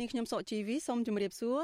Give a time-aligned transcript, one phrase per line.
[0.00, 1.60] នាងខ្ញុំសុកជីវីសូមជម្រាបសួរ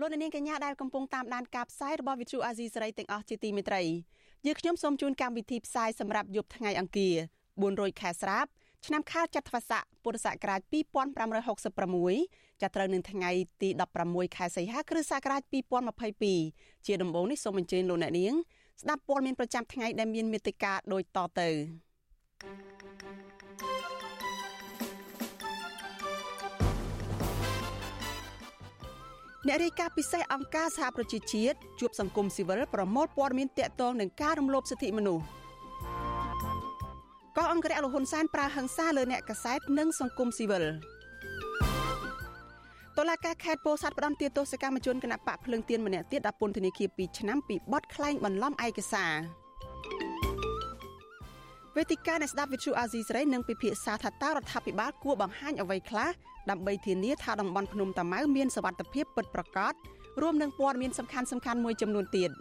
[0.00, 3.82] លោកអ្នកនាងកញ្ញាដែលកំពុងតាមដានការផ្សាយរបស់ Vuthu Azizi Serai ទាំងអស់ជាទីមេត្រី
[4.46, 7.14] យើងខ្ញុំសូមជូនកម្មវិធីផ្សាយសម្រាប់យប់ថ្ងៃអង្គារ
[7.58, 8.50] 400ខែស្រាប់
[8.86, 10.60] ឆ្នាំខាលចត្វាស័កពុរសករាជ
[11.40, 13.30] 2566ចាប់ត្រូវនឹងថ្ងៃ
[13.62, 13.68] ទី
[14.02, 15.42] 16ខែសីហាគ្រិស្តសករាជ
[16.14, 18.34] 2022ជាដំបូងនេះសូមអញ្ជើញលោកអ្នកនាង
[18.82, 21.48] ស្ដាប់ព័ត៌មានប្រចាំថ្ងៃដែលមានមេត្តាដូចតទៅ
[29.48, 35.24] អ្នករាយការណ៍ពិសេសអង្គការសហប្រជាជាតិជួបសង្គមស៊ីវិលប្រមូលព័ត៌មានតាក់ទងនឹងការរំលោភសិទ្ធិមនុស្ស
[37.36, 40.64] កោះអង្គរៈលហ៊ុនសែនប្រើហិង្សាលើអ្នកកសែតនិងសង្គមស៊ីវិល
[42.96, 49.12] តឡាការខេត្តពោធិ៍សាត់ផ្ដន់ទាទោសកម្មជនគណៈបកភ្លើងទៀនម្នាក់ទៀតដាក់ពន្ធនាគារ2ឆ្នាំពីបទក្លែងបន្លំឯកសារ
[51.76, 56.10] វេទិកានៃស្ដាប់វិទ្យុអាស៊ីសេរីនឹងពិភាក្សាថាតើរដ្ឋាភិបាលគួរបង្ហាញអ្វីខ្លះ
[56.50, 59.72] ដើម្បីធានាថាតំបន់ភ្នំតាម៉ៅមានសវត្ថិភាពពិតប្រាកដ
[60.22, 62.30] រួមនឹងព័ត៌មានសំខាន់សំខាន់មួយចំនួនទៀត។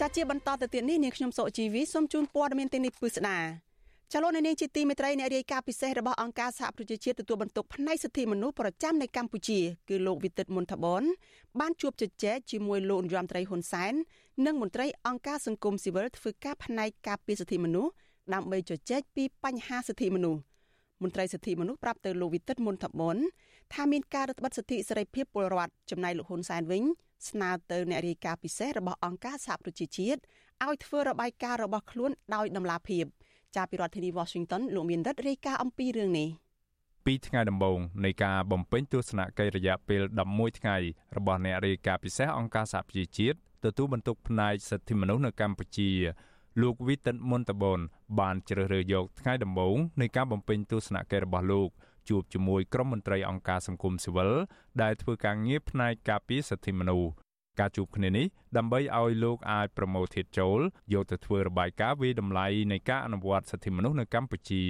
[0.00, 3.63] ចាជាបន្តទៅទៀតនេះនាងខ្ញុំសុជីវីសូមជូនព័ត៌មានទាំងនេះពិស្ដា
[4.16, 11.02] ចលនានាងជាទីមេត្រីអ្នករាយការណ៍ពិសេសរបស់អង្គការសហប្រជាជាតិទទួលបន្ទុកផ្នែកសិទ្ធិមនុស្សប្រចាំនៅកម្ពុជាគឺលោកវិទិតមុនថាបន
[11.60, 13.92] បានជួបជជែកជាមួយលោកនាយរដ្ឋមន្ត្រីហ៊ុនសែន
[14.46, 17.92] និងមន្ត្រីអង្គការសង្គមស៊ីវិលធ្វើការផ្នែកការពារសិទ្ធិមនុស្ស
[18.34, 20.40] ដើម្បីជជែកពីបញ្ហាសិទ្ធិមនុស្ស
[21.02, 23.16] មន្ត្រីសិទ្ធិមនុស្សប្រាប់ទៅលោកវិទិតមុនថាបន
[23.74, 26.82] ថាមានការរឹតបន្តឹងសិទ្ធិសេរីភាពពលរដ្ឋចំណែកលោកហ៊ុនសែនវិញ
[27.28, 30.20] ស្នើទៅអ្នករាយការណ៍ពិសេសរបស់អង្គការសហប្រជាជាតិ
[30.64, 33.04] ឲ្យធ្វើរបាយការណ៍របស់ខ្លួនដោយដំណាភាព
[33.56, 36.28] ចាប់ពីរដ្ឋធានី Washington លោកមានរិទ្ធរាយការណ៍អំពីរឿងនេះ
[37.06, 40.76] ពីថ្ងៃដំបូងនៃការបំពេញទស្សនកិច្ចរយៈពេល11ថ្ងៃ
[41.16, 45.90] របស់អ្នករាយការណ៍ពិសេសអង្គការសហប្រជាជាតិទទួលបន្ទុកផ្នែកសិទ្ធិមនុស្សនៅកម្ពុជា
[46.62, 47.80] លោកវីតិនមុនតបន
[48.20, 51.68] បានជ្រើសរើសយកថ្ងៃដំបូងនៃការបំពេញទស្សនកិច្ចរបស់លោក
[52.08, 54.30] ជួបជាមួយក្រុមមន្ត្រីអង្គការសង្គមស៊ីវិល
[54.82, 57.10] ដែលធ្វើការងារផ្នែកការពារសិទ្ធិមនុស្ស
[57.60, 58.26] ការជួបគ្នានេះ
[58.56, 60.60] ដើម្បីឲ្យលោកអាចប្រមូលធាតុចូល
[60.92, 64.64] យកទៅធ្វើរបាយការណ៍វិតម្លៃនៃការអនុវត្តសិទ្ធិមនុស្សនៅកម្ពុជា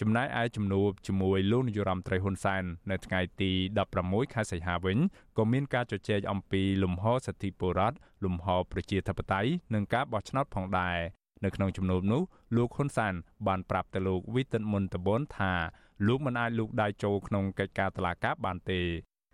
[0.00, 3.50] ចំណែកឯជំនួបជាមួយលោកនាយរដ្ឋមន្ត្រីហ៊ុនសែននៅថ្ងៃទី
[3.92, 4.98] 16ខែសីហាវិញ
[5.38, 10.98] ក៏មានការជជែកអំពីលំហសិទ្ធិពលរដ្ឋលំហប្រជាធិបតេយ្យនិងការបោះឆ្នោតផងដែរ
[11.44, 12.22] នៅក្នុងជំនួបនោះ
[12.56, 13.14] លោកហ៊ុនសែន
[13.46, 15.52] បានប្រាប់ទៅលោកវីតិនមុនតបនថា
[16.06, 18.80] លោកមិនអាចលូកដៃចូលក្នុងកិច្ចការតុលាការបានទេ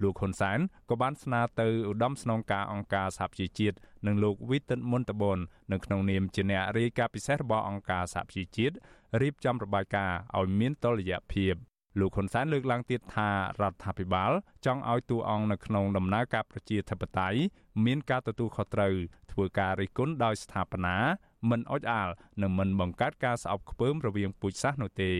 [0.02, 0.58] លោកហ៊ុនសែន
[0.90, 5.38] ក៏បានស្នើទៅឧត្តមស្នងការអង្គការសហប្រជាជាតិនិងលោកវីតិនមុនតបន
[5.72, 8.74] នៅក្នុងនាមជាអ្នករាយការណ៍ពិសេសរបស់អង្គការសហប្រជាជាតិ
[9.22, 11.54] រៀបចំរបាយការណ៍ឲ្យមានតុល្យភាព
[12.00, 13.28] លោកហ៊ុនសែនលើកឡើងទៀតថា
[13.62, 14.32] រដ្ឋាភិបាល
[14.66, 17.38] ចង់ឲ្យតួអង្គនៅក្នុងដំណើរការប្រជាធិបតេយ្យ
[17.84, 18.94] មានការទទួលខុសត្រូវ
[19.32, 20.96] ធ្វើការរិះគន់ដោយស្ថាបនា
[21.50, 22.08] មិនអុចអាល
[22.42, 25.12] និងមិនបង្កើតការស្អប់ខ្ពើមរវាងពូជសាសន៍នោះទេ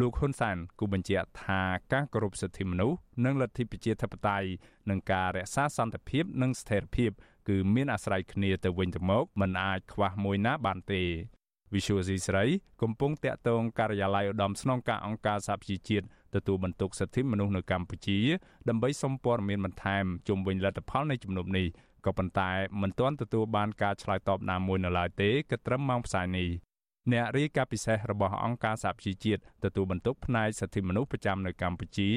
[0.00, 1.60] លោកហ៊ុនសែនគូបញ្ជាក់ថា
[1.92, 4.48] ការគោរពសិទ្ធិមនុស្សនិងលទ្ធិប្រជាធិបតេយ្យ
[4.90, 7.10] និងការរក្សាសន្តិភាពនិងស្ថិរភាព
[7.48, 11.02] គឺមានអាស្រ័យគ្នាទៅវិញទៅមកមិនអាចខ្វះមួយណាបានទេ
[11.72, 12.44] Visual C ស្រី
[12.82, 18.18] កំពុងតាក់ទងការិយាល័យឧត្តមស្នងការអង្គការសហប្រជាជាតិទទួលបន្ទុកសិទ្ធិមនុស្សនៅកម្ពុជា
[18.68, 21.66] ដើម្បីសុំព័ត៌មានបន្ថែមជុំវិញលទ្ធផលនៃជំនុំនេះ
[22.06, 22.50] ក៏ប៉ុន្តែ
[22.82, 26.48] មិនទាន់ទទួលបានការឆ្លើយតបណាមួយនៅឡើយទេគិតត្រឹមម៉ោងផ្សាយនេះ
[27.10, 32.10] អ្នករាយការណ៍ពិសេសរបស់អង្គការសហប្រជាជាតិទទួលបន្ទុកផ្នែកសិទ្ធិមនុស្សប្រចាំនៅកម្ពុជា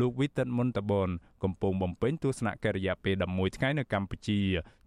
[0.00, 1.08] លោកវីតិនមុនតបន
[1.42, 4.40] កំពុងបំពេញទស្សនកិច្ចរយៈពេល11ថ្ងៃនៅកម្ពុជា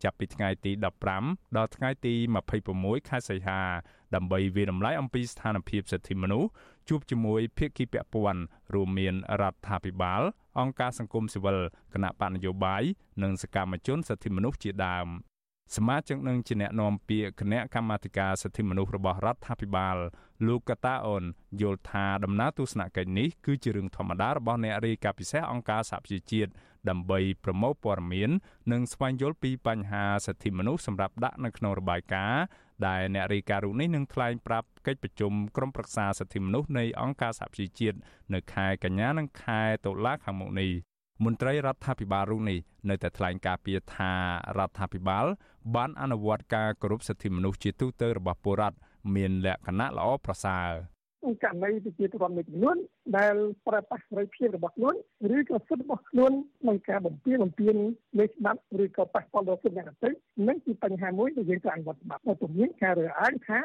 [0.04, 0.72] ចាប់ពីថ្ងៃទី
[1.14, 2.14] 15ដល់ថ្ងៃទី
[2.62, 3.62] 26ខែសីហា
[4.16, 6.50] ដើម្បីវិដំឡៃអំពីស្ថានភាពសិទ្ធិមនុស្ស
[6.90, 8.42] ជួបជាមួយភាគីពាក់ព័ន្ធ
[8.74, 10.22] រួមមានរដ្ឋាភិបាល
[10.60, 11.58] អង្គការសង្គមស៊ីវិល
[11.94, 12.84] គណៈបកនយោបាយ
[13.24, 15.08] និងសកម្មជនសិទ្ធិមនុស្សជាដើម
[15.76, 19.98] សមាជិកនឹងជាអ្នកនាំពាក្យគណៈកម្មាធិការសិទ្ធិមនុស្សរបស់រដ្ឋាភិបាល
[20.48, 21.24] លោកកតាអូន
[21.62, 26.52] យល់ថាដំណើរទស្សនកិច្ចនេះគឺជារឿងធម្មតារបស់អ្នករាយការណ៍ពិសេសអង្គការសហប្រជាជាតិ
[26.90, 28.30] ដើម្បីប្រមូលព័ត៌មាន
[28.72, 32.44] និងស្វែងយល់ពីបញ្ហាសិទ្ធិមនុស្សសម្រាប់ដាក់នៅក្នុងរបាយការណ៍
[32.88, 37.98] ដែលអ្នករាយការណ៍រូបនេះនឹងថ្លែងប្រាប់កិច្ចប្រជុំក្រុមប្រឹក្សាសិទ្ធិមនុស្សនៃអង្គការសហប្រជាជាតិ
[38.34, 40.72] នៅខែកញ្ញានិងខែតុលាខាងមុខនេះ
[41.26, 42.60] មន្ត្រីរដ្ឋាភិបាលរូបនេះ
[42.90, 44.12] នៅតែថ្លែងការពីថា
[44.58, 45.26] រដ្ឋាភិបាល
[45.76, 48.78] បានអនុវត្តការគោរពសិទ្ធិមនុស្សជាទូទៅរបស់ពលរដ្ឋ
[49.16, 50.70] មានលក្ខណៈល្អប្រសើរ
[51.44, 52.78] ករណីប្រជាពលរដ្ឋមួយចំនួន
[53.18, 53.36] ដែល
[53.68, 54.96] ប្រប៉ះសេរីភាពរបស់ខ្លួន
[55.38, 56.32] ឬក៏សិទ្ធិរបស់ខ្លួន
[56.62, 57.76] ក្នុងការបំពេញបំពេញ
[58.18, 60.10] លើច្បាប់ឬក៏ប៉ះពាល់ដល់សិទ្ធិអ្នកដទៃ
[60.48, 63.60] នឹងជាបញ្ហាមួយដែលយើងត្រូវអនុវត្តច្បាប់តែពុំមានការរើសអើងថា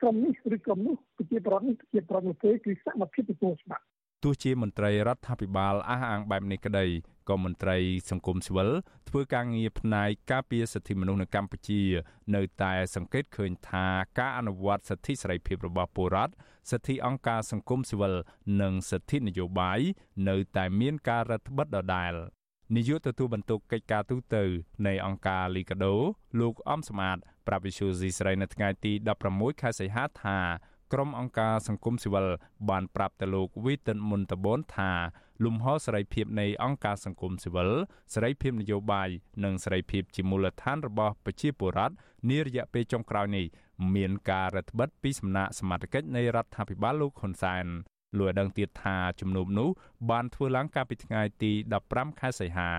[0.00, 3.84] ក្រុមនេះឬក្រុមនោះប្រជាពលរដ្ឋនេះប្រជាពលរដ្ឋនោះទេគឺសមភាពទទួលច្បាប់
[4.22, 6.86] ទោះជាមន្ត្រីរដ្ឋាភិបាលអះអាងបែបនេះក្តី
[7.28, 7.78] ក៏មន្ត្រី
[8.10, 8.70] សង្គមស៊ីវិល
[9.08, 11.82] ធ្វើការងារផ្នែកការពារសិទ្ធិមនុស្សនៅកម្ពុជា
[12.34, 13.86] នៅតែសង្កេតឃើញថា
[14.18, 16.32] ការអនុវត្តសិទ្ធិសេរីភាពរបស់ពលរដ្ឋ
[16.70, 18.14] សិទ្ធិអង្គការសង្គមស៊ីវិល
[18.60, 19.80] និងសិទ្ធិនយោបាយ
[20.28, 22.14] នៅតែមានការរឹតបន្តឹងដដែល
[22.76, 24.36] នាយកទទួលបន្ទុកកិច្ចការទូត
[24.86, 25.94] នៃអង្គការលីកាដូ
[26.40, 27.16] លោកអំសមាត
[27.46, 28.92] ប្រាប់វិសុយស៊ីស្រីនៅថ្ងៃទី
[29.26, 30.38] 16ខែសីហាថា
[30.92, 32.26] ក្រុមអង្គការសង្គមស៊ីវិល
[32.70, 34.92] បានប្រាប់ទៅលោកវីតិនមុនតបនថា
[35.44, 37.70] លំហសេរីភាពនៃអង្គការសង្គមស៊ីវិល
[38.14, 39.08] សេរីភាពនយោបាយ
[39.44, 41.94] និងសេរីភាពជាមូលដ្ឋានរបស់ប្រជាពលរដ្ឋ
[42.30, 43.46] នារយៈពេលចុងក្រោយនេះ
[43.94, 47.66] មានការរឹតបន្តឹងពីសំណាក់សមាជិកនៃរដ្ឋាភិបាលលោកហ៊ុនសែន
[48.18, 49.68] លោកឲ្យដឹងទៀតថាជំនុំនោះ
[50.10, 51.52] បានធ្វើឡើងកាលពីថ្ងៃទី
[51.86, 52.70] 15ខែសីហា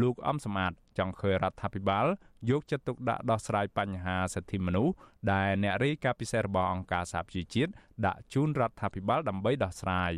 [0.00, 2.06] លោកអំសមត្ថ ចង់ឃើញរដ្ឋាភិបាល
[2.50, 4.94] យកចិត្តទុកដាក់ដោះស្រាយបញ្ហាសិទ្ធិមនុស្ស
[5.32, 7.70] ដែលអ្នករាយការណ៍ពិសេសរបស់អង្គការសហប្រជាជាតិ
[8.06, 10.14] ដាក់ជូនរដ្ឋាភិបាលដើម្បីដោះស្រាយ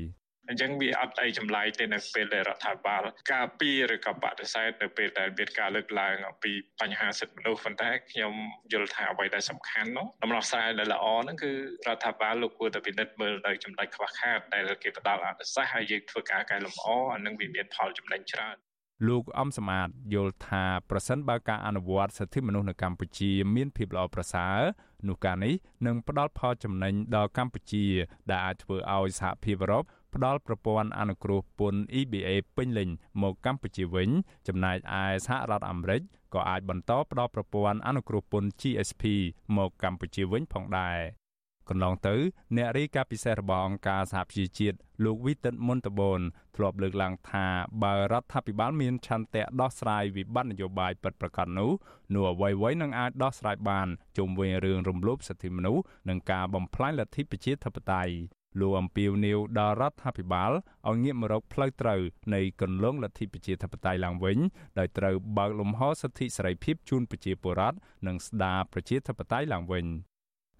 [0.50, 3.02] អញ្ចឹងវាអត់អីចម្លែកទេនៅពេលដែលរដ្ឋាភិបាល
[3.32, 8.34] ការពីឬក៏បដិសេធនៅពេលដែលមានការលើកឡើងអំពីបញ្ហាសិទ្ធិមនុស្សប៉ុន្តែខ្ញុំ
[8.72, 11.52] យល់ថាអ្វីដែលសំខាន់នោះដំណោះស្រាយដែលល្អហ្នឹងគឺ
[11.86, 18.56] រដ្ឋាភិបាលលោកគួរតែពិនិត្យមើលនៅចំណុចខ្វះខាតដែលគេផ្ដល់អនុសាសន៍ហើយយើងធ្វើការកែលម្អអានឹងវាមានផលចំណេញច្រើន
[19.06, 24.58] លោកអំសមាតយល់ថាប្រសិនបើការអនុវត្តសិទ្ធិមនុស្សនៅកម្ពុជាមានភាពល្អប្រសើរ
[25.08, 25.54] នោះការនេះ
[25.86, 27.86] នឹងផ្ដល់ផលចំណេញដល់កម្ពុជា
[28.30, 29.84] ដែលអាចធ្វើឲ្យសហភាពអឺរ៉ុប
[30.14, 32.88] ផ្ដល់ប្រព័ន្ធអនុគ្រោះពន្ធ EBA ពេញលេញ
[33.22, 34.08] មកកម្ពុជាវិញ
[34.48, 36.02] ចំណែកឯសហរដ្ឋអាមេរិក
[36.34, 39.02] ក៏អាចបន្តផ្ដល់ប្រព័ន្ធអនុគ្រោះពន្ធ GSP
[39.56, 40.98] មកកម្ពុជាវិញផងដែរ
[41.70, 42.14] កន្លងទៅ
[42.56, 46.20] អ្នករាយការណ៍ពិសេសរបស់អង្គការសហប្រជាជាតិលោកវីតិនមុនតបូន
[46.56, 47.46] ធ្លាប់លើកឡើងថា
[47.82, 51.70] បើរដ្ឋាភិបាលមានឆន្ទៈដោះស្រាយវិបត្តិនយោបាយពិតប្រាកដនោះ
[52.14, 58.14] នោះអ្វីៗនឹងអាចដោះស្រាយបានជុំវិញរឿងរំលោភសិទ្ធិមនុស្សនិងការបំផ្លាញលទ្ធិប្រជាធិបតេយ្យ
[58.60, 60.50] លោកអំពីវនីវដល់រដ្ឋាភិបាល
[60.88, 62.00] ឲ្យងាកមករកផ្លូវត្រូវ
[62.34, 64.38] នៃគន្លងលទ្ធិប្រជាធិបតេយ្យឡើងវិញ
[64.78, 69.84] ដោយត្រូវបើកលំហសិទ្ធិសេរីភាពជូនប្រជាពលរដ្ឋនិងស្ដារប្រជាធិបតេយ្យឡើងវិញ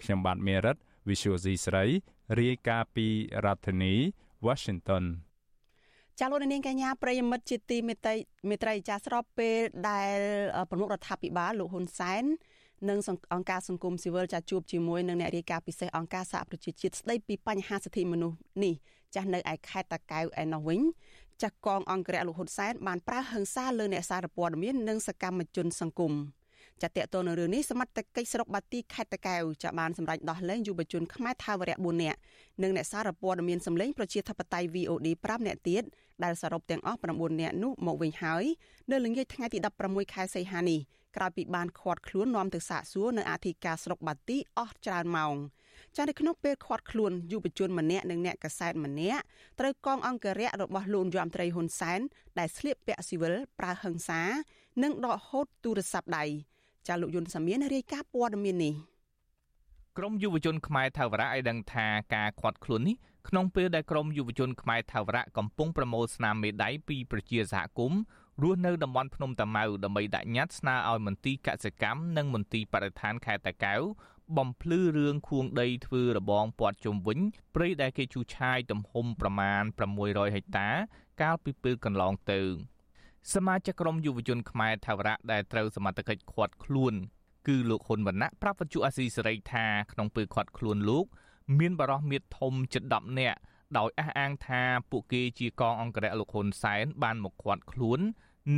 [0.02, 0.76] ខ្ញុំបាទមេរិត
[1.08, 1.84] Visual C ស្រី
[2.40, 3.06] រាយការណ៍ពី
[3.44, 3.94] រដ្ឋធានី
[4.46, 5.04] Washington
[6.18, 8.14] ចាលោកនាងកញ្ញាប្រិយមិត្តជាទីមេត្រី
[8.48, 9.58] មេត្រីចាស្របពេល
[9.88, 10.16] ដែល
[10.70, 12.24] ប្រមុខរដ្ឋាភិបាលលោកហ៊ុនសែន
[12.88, 12.98] និង
[13.32, 18.74] អង្គការសង្គមស៊ីវិលចាជួបជាមួយនឹងអ្នករាយការណ៍ពិសេសអង្គការសហប្រជាជាតិស្ដីពីបញ្ហាសិទ្ធិមនុស្សនេះ
[19.14, 20.80] ចាស់នៅឯខេត្តតាកែវឯណោះវិញ
[21.42, 26.12] ចាស់កងអង្គរៈលោកហ៊ុនសែនបានប្រើហិង្សាលើអ្នកសារព័ត៌មាននិងសកម្មជនសង្គម
[26.82, 32.18] ចាតតទៅនៅរឿងនេះសមត្ថកិច្ចស្រុកបាទីខេត្តតាកែវចាបានសម្រេចដោះលែងយុវជនខ្មែរថាវរៈ4នាក់
[32.62, 35.82] និងអ្នកសារព័ត៌មានសម្លេងប្រជាធិបតេយ្យ VOD 5នាក់ទៀត
[36.24, 38.44] ដែលសរុបទាំងអស់9នាក់នោះមកវិញហើយ
[38.90, 40.80] នៅល្ងាចថ្ងៃទី16ខែសីហានេះ
[41.16, 45.34] ក្រោយពីបានឃាត់ខ្លួននាំទៅសាកសួរនៅអធិការស្រុកបាទីអស់ច្រើនម៉ោង
[45.96, 49.22] ចានៅក្នុងពេលឃាត់ខ្លួនយុវជនម្នាក់និងអ្នកកសែតម្នាក់
[49.60, 52.00] ត្រូវកងអង្គរៈរបស់លោកយមត្រីហ៊ុនសែន
[52.38, 54.22] ដែលស្លៀកពាក់ស៊ីវិលប្រើហិង្សា
[54.82, 56.24] និងដកហូតទូរស័ព្ទដៃ
[56.88, 58.74] ចាលោកយុនសាមៀនរាយការណ៍ព័ត៌មាននេះ
[59.98, 62.96] ក្រមយុវជនខ្មែរថាវរៈឲ្យដឹងថាការខាត់ខ្លួននេះ
[63.28, 68.00] ក្នុងពេលដែលក្រមយុវជនខ្មែរថាវរៈកំពុងប្រមូលស្នាមមេដៃពីប្រជាសហគមន៍
[68.42, 73.80] រស់នៅតំបន់ភ្នំតាម៉ៅដើម្បីដាក់ញត្តិស្នើឲ្យមន្ទីរកសិកម្មនិងមន្ទីរបរិស្ថានខេត្តតាកែវ
[74.36, 77.18] បំភ្លឺរឿងខួងដីធ្វើរបងព័ទ្ធជុំវិញ
[77.54, 79.62] ព្រៃដែលគេឈូសឆាយទំហំប្រមាណ
[79.98, 80.68] 600ហិកតា
[81.22, 82.40] កាលពីពេលកន្លងទៅ
[83.34, 86.94] សមាជិកក្រុមយុវជនខ្មែរថាវរៈដែលត្រូវសមត្ថកិច្ចឃាត់ខ្លួន
[87.48, 91.04] គឺលោកហ៊ុនវណ្ណៈប្រាប់វិទ្យុអាស៊ីសេរីថាក្នុងពេលឃាត់ខ្លួនលោក
[91.58, 93.38] មានបរិះមៀតធំជិត10នាក់
[93.78, 98.00] ដោយអះអាងថាពួកគេជាកងអង្គរៈលោកហ៊ុនសែនបានមកឃាត់ខ្លួន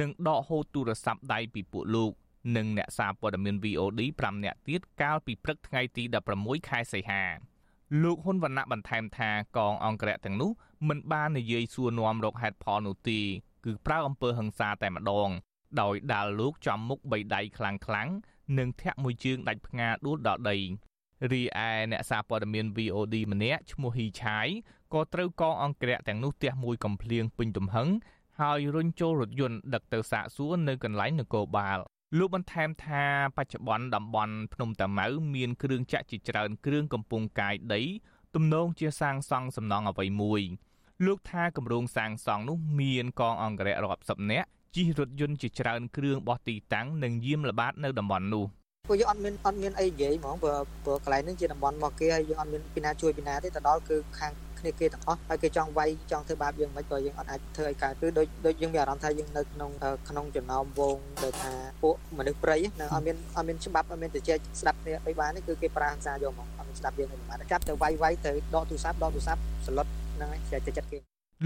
[0.01, 2.13] និងដកហូតទូរស័ព្ទដៃពីពួកលោក
[2.57, 6.03] និងអ្នកសារព័ត៌មាន VOD 5នាក់ទៀតកាលពីព្រឹកថ្ងៃទី
[6.37, 7.25] 16ខែសីហា
[8.03, 10.51] លោកហ៊ុនវណ្ណៈបន្ថែមថាកងអង្គរៈទាំងនោះ
[10.89, 13.21] មិនបាននិយាយសួរនាំរកហេតុផលនោះទេ
[13.65, 15.29] គឺប្រើអំពើហិង្សាតែម្ដង
[15.81, 18.09] ដោយដាល់លោកចំមុខបីដៃខ្លាំងខ្លាំង
[18.59, 20.59] និងធាក់មួយជើងដាច់ផ្ងាដួលដល់ដី
[21.33, 24.49] រីឯអ្នកសារព័ត៌មាន VOD ម្នាក់ឈ្មោះហ៊ីឆាយ
[24.95, 27.89] ក៏ត្រូវកងអង្គរៈទាំងនោះទះមួយកំភ្លៀងពេញទំហឹង
[28.41, 31.79] ហើយរុញចូលរថយន្តដឹកទៅសាកសួរនៅកន្លែងនគរបាល
[32.19, 33.05] លោកបន្ថែមថា
[33.37, 37.83] បច្ចុប្បន្នតំបន់ភ្នំតាម៉ៅមានគ្រឿងចាក់ជាច្រើនគ្រឿងកំពុងកាយដី
[38.35, 40.43] ទំនងជាសាងសង់សំណង់អ្វីមួយ
[41.07, 48.45] លោកថាគម្រោងសាងសង់នោះមានកងអង្គរៈរាប់សិបនាក់ជិះរថយន្តជាច្រើនគ្រឿងបោះទីតាំងនិងយាមល្បាតនៅតំបន់នោះ
[48.89, 59.71] ពួកយើងអត់មានអត់មានអីនិយាយហ្មងព្រោះព្រោះកន្លែងហ្នឹងជាតំបន់មកគេហើយយើងអត់មានពីណាជួយពីណាទេទៅដល់គឺខាងគ្នាគេទាំងអស់ហើយគេចង់វាយចង់ធ្វើបាបយើងមិនក៏យើងអត់អាចធ្វើឲ្យកើតគឺដូចដូចយើងមានអារម្មណ៍ថាយើងនៅក្នុង
[60.09, 61.53] ក្នុងចំណោមវងដែលថា
[61.83, 70.99] ពួកមនុស្សព្រៃនៅអត់មានអត់មានច្បាប់អត់មានទៅជែកស្ដាប់គ្នាអីបានទេគឺគេប្រាហង្សាយកមកអត់មានស្ដាប់យើងទេបានចាប់ទៅវាយវាយទៅដកទូរស័ព្ទដកទូរស័ព្ទសន្លត់ ហ្នឹងហើយចិត្តចិត្តគេ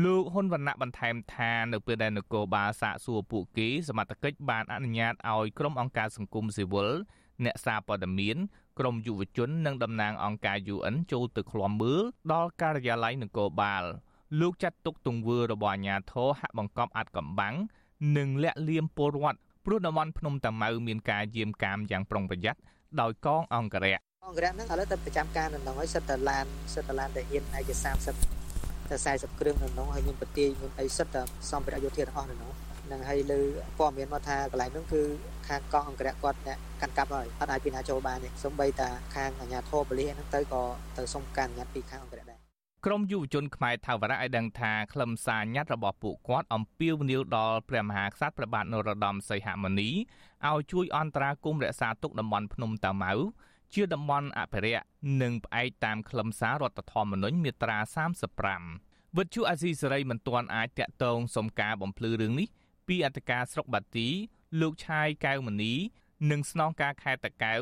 [0.05, 6.91] លោកហ៊ុនវណ្ណៈបន្ថែមថានៅពេលដែលនគរបាលសាកសួរពួកគេសមត្ថកិច្ចបានអនុញ្ញាតឲ្យក្រុមអង្គការសង្គមស៊ីវិល
[7.45, 8.37] អ្នកសារព័ត៌មាន
[8.79, 12.01] ក្រមយុវជននិងតំណាងអង្គការ UN ចូលទៅឃ្លាំមើល
[12.33, 13.85] ដល់ការិយាល័យនគរបាល
[14.41, 17.55] លោកចាត់ទុកទង្វើរបស់អាជ្ញាធរហាក់បង្កប់អាត់កំបាំង
[18.17, 22.61] និងលាក់លៀមពលរដ្ឋព្រោះតំបន់ភ្នំតាម៉ៅមានការយាមកាមយ៉ាងប្រុងប្រយ័ត្ន
[23.01, 28.44] ដោយកងអង្គរៈអង្គរៈហ្នឹងឥឡូវទៅប្រចាំការនៅក្នុងហើយសិតតឡានសិតតឡានដែលហ៊ានឯក30
[28.91, 31.17] ទៅ40គ្រឿងនៅក្នុងហើយមានប្រទាយមានអីសិតត
[31.51, 32.53] សម្ភារៈយោធាទាំងអស់នៅក្នុង
[32.93, 33.41] នឹងហើយលើ
[33.79, 35.03] ព័ត៌មានមកថាកន្លែងនោះគឺ
[35.49, 40.63] ខាងកងអង្គរៈគាត់អ្នកកាន់កាប់ហើយអត់អាចពីណាចូលបានទេសូម្បីតាខាងអាជ្ញាធរប៉ូលីសហ្នឹងទៅក៏
[40.99, 42.39] ទៅសុំការអនុញ្ញាតពីខាងអង្គរៈដែរ
[42.87, 49.91] ក្រមយុវជនខ្មែរថាវរៈឲ្យដឹងថាខ្លឹមសារញត្តិរបស់ពួកគាត់អំពាវនាវដល់ព្រះមហាក្សត្រព្រះបាទនរោត្តមសីហមុនី
[50.47, 53.13] ឲ្យជួយអន្តរាគមន៍រក្សាទុកតំបន់ភ្នំតាម៉ៅ
[53.75, 54.85] ជាតំបន់អភិរក្ស
[55.23, 57.79] និងផ្អែកតាមខ្លឹមសាររដ្ឋធម្មនុញ្ញមាត្រា
[58.49, 62.49] 35វិទ្យុអាស៊ីសេរីមិនទាន់អាចតាក់ទងសុំការបំភ្លឺរឿងនេះ
[62.89, 64.09] ពីអធិការស្រុកបាទី
[64.61, 65.75] លោកឆាយកៅមនី
[66.31, 67.61] និងស្នងការខេត្តតាកែវ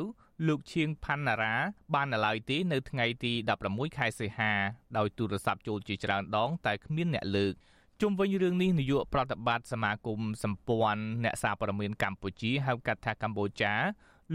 [0.49, 1.55] លោកឈៀងផាន់ណារ៉ា
[1.95, 3.33] បាននៅឡើយទេនៅថ្ងៃទី
[3.65, 4.53] 16ខែសីហា
[4.97, 7.55] ដោយទូរស័ព្ទចូលជាច្រើនដង តែគ្មានអ្នកលើក
[8.01, 13.73] ជុំវិញរឿងនេះនាយកប្រតិបត្តិសមាគមសម្ព័ន្ធអ្នកសារព័ត៌មានកម្ពុជាហៅកាត់ថាកម្ពុជា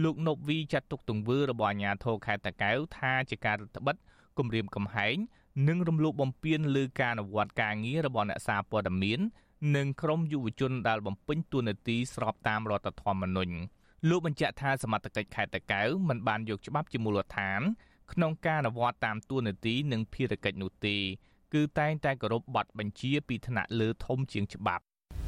[0.03, 3.95] លោកណូបវីចាត់ទុកទង្វើរបស់អាជ្ញាធរខេត្តតាកែវថាជាការរដ្ឋបិទ
[4.37, 5.15] គម្រាមកំហែង
[5.67, 9.19] និងរំលោភបំពានលើការអនុវត្តការងាររបស់អ្នកសារព័ត៌មាន
[9.75, 13.55] និងក្រមយុវជនដែលបំពេញតួនាទីស្របតាមរដ្ឋធម្មនុញ្ញ
[14.09, 17.61] លោកបញ្ជាក់ថាសមត្ថកិច្ចខេត្តតាកែវមិនបានយកច្បាប់ជាមូលដ្ឋាន
[18.13, 20.97] ក្នុងការអនុវត្តតាមតួនាទីនិងភារកិច្ចនោះទេ
[21.53, 24.83] គឺតែងតែគោរពប័ណ្ណបញ្ជាពីថ្នាក់លើធំជាងច្បាប់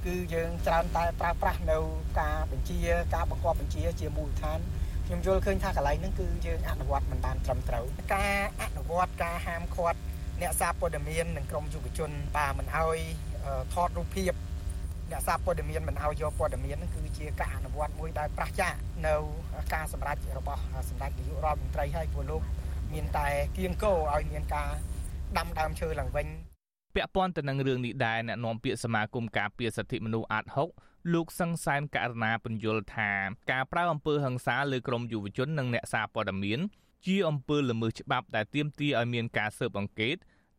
[0.09, 1.77] គឺយើងច្រើនតែប្រើប្រាស់នៅ
[2.19, 2.77] ការបញ្ជា
[3.15, 4.59] ការបង្គាប់បញ្ជាជាមូលដ្ឋាន
[5.05, 7.85] ខ្ញុំយល់ឃើញថាកន្លែងហ្នឹងគឺយើងអនុវត្តមិនបានត្រឹមត្រូវ
[8.15, 9.99] ការអនុវត្តការហាមឃាត់
[10.41, 12.97] អ្នកសារព័ត៌មាននិងក្រមយុវជនបាទមិនអោយ
[13.73, 14.33] ថតរូបភាព
[15.11, 18.73] អ្នកសារព័ត៌មានមិនឲ្យយកព័ត៌មានហ្នឹងគឺជាការអនុវត្តមួយដែលប្រះចាក
[19.07, 19.15] នៅ
[19.73, 22.41] ការសម្រេចរបស់សម្ដេចនាយករដ្ឋមន្ត្រីហើយពលលោក
[22.93, 24.69] មានតែគៀងគោឲ្យមានការ
[25.37, 26.27] ដាំដើមឈើឡើងវិញ
[26.96, 30.46] ពាក់ព័ន្ធទៅនឹងរឿងនេះដែរអ្នកនាំពាក្យសមាគមការពារសិទ្ធិមនុស្សអាត
[30.79, 33.12] 6លោកសង្សានករណាពន្យល់ថា
[33.51, 36.60] ការប្រើអំពើហិង្សាលើក្រមយុវជននិងអ្នកសារព័ត៌មាន
[37.05, 40.15] ជាអំពើល្មើសច្បាប់ដែលទាមទារឲ្យមានការស៊ើបអង្កេត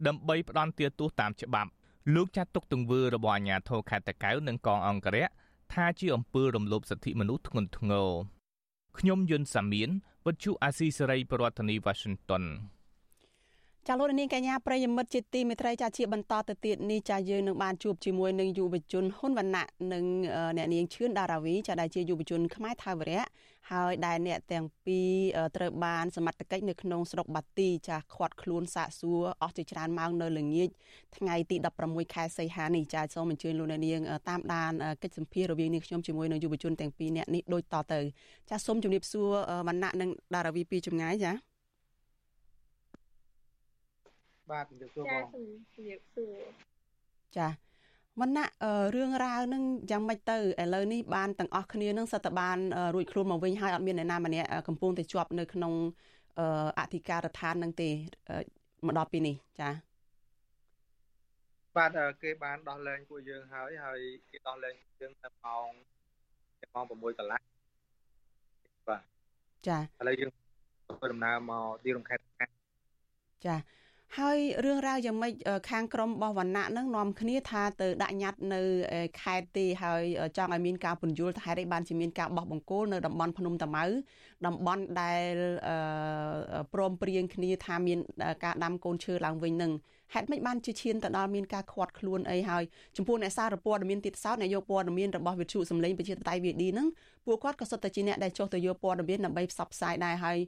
[0.07, 1.71] ដើម្បីផ្ដន់ទាទោសតាមច្បាប់
[2.15, 5.29] លោកចាត់ទុកទង្វើរបស់អាជ្ញាធរខេត្តតាកែវនិងកងអង្គរៈ
[5.73, 8.11] ថាជាអំពើរំលោភសិទ្ធិមនុស្សធ្ងន់ធ្ងរ
[8.99, 9.91] ខ្ញុំយុនសាមៀន
[10.27, 12.45] វិទ្យុអាស៊ីសេរីប្រធានាធិបតី Washington
[13.89, 20.05] ចាលោកនាងកញ្ញាប្រិយមិត្តជាទីមេត្រីចាជាបន្តទៅទៀតនេះចាយើងនឹងបានជួបជាមួយនឹងយុវជនហ៊ុនវណ្ណៈនិង
[20.57, 23.25] អ្នកនាងឈឿនដារាវីចាដែលជាយុវជនខ្មែរថាវរៈ
[23.71, 25.13] ហើយដែលអ្នកទាំងពីរ
[25.57, 30.69] ត្រូវបានសមត្ថកិច្ចនៅក្នុងស្រុកបាទីចាខាត់ខ្លួនសាកសួរអស់ជាច្រើនម៉ោងនៅល្ងាច
[31.17, 31.57] ថ្ងៃទី
[31.87, 34.73] 16ខែសីហានេះចាសូមអញ្ជើញលោកអ្នកនាងតាមដាន
[35.03, 38.01] កិច្ចសម្ភាររវាងនាងខ្ញុំជាមួយនឹងយុវជនទាំងពីរអ្នកនេះដូចតទៅ
[38.51, 39.29] ចាសូមជម្រាបសួរ
[39.69, 41.50] វណ្ណៈនិងដារាវីពីចម្ងាយចា
[44.51, 45.21] បាទជំរាបសួរបងចា
[45.75, 46.39] ជំរាបសួរ
[47.37, 47.49] ចា
[48.21, 48.47] មណៈ
[48.95, 52.59] រឿងរ៉ាវនឹងយ៉ាងម៉េចទៅឥឡូវនេះបានទាំងអស់គ្នានឹងសិតតបាន
[52.95, 55.75] រួចខ្លួនមកវិញហើយអត់មានអ្នកណាម្នាក់កំពុងតែជាប់នៅក្នុង
[56.81, 57.89] អធិការដ្ឋាននឹងទេ
[58.87, 59.71] មកដល់ពេលនេះចា
[61.77, 61.91] បាទ
[62.23, 65.69] គេបានដោះលែងពួកយើងហើយហើយគេដោះលែងយើងនៅម៉ោង
[66.75, 67.41] ម៉ោង6កន្លះ
[68.89, 69.03] បាទ
[69.69, 72.25] ចាឥឡូវយើងធ្វើដំណើរមកទីរំខេត្ត
[73.47, 73.55] ចា
[74.19, 75.33] ហើយរឿងរ៉ាវយ៉ាងម៉េច
[75.71, 78.61] ខាងក្រមរបស់វណ្ណៈនឹងនាំគ្នាថាទៅដាក់ញត្តិនៅ
[79.21, 80.03] ខេត្តទេហើយ
[80.37, 83.85] ចង់ឲ្យមានការពន្យល់ថាហេតុអីបានជាមានការបោះបង្គោលនៅតំបន់ភ្នំតាម៉ៅ
[84.47, 85.35] តំបន់ដែល
[86.73, 87.99] ព្រមព្រៀងគ្នាថាមាន
[88.45, 89.73] ការដាំកូនឈើឡើងវិញនឹង
[90.15, 92.63] ហេតុម៉េចបានជាឈានទៅដល់មានការខាត់ខ្លួនអីហើយ
[92.97, 96.89] ចំពោះអ្នកសារព័ត៌មានទៀតសោតអ្នកយកព័ត៌មានរបស់វិទ្យុសម្លេងប្រជាតៃ VD ហ្នឹង
[97.27, 100.39] ពួកគាត់ក៏សុទ្ធតែជាអ្នកដែលចុះទៅយកព័ត៌មានដើម្បីផ្សព្វផ្សាយដែរហើយ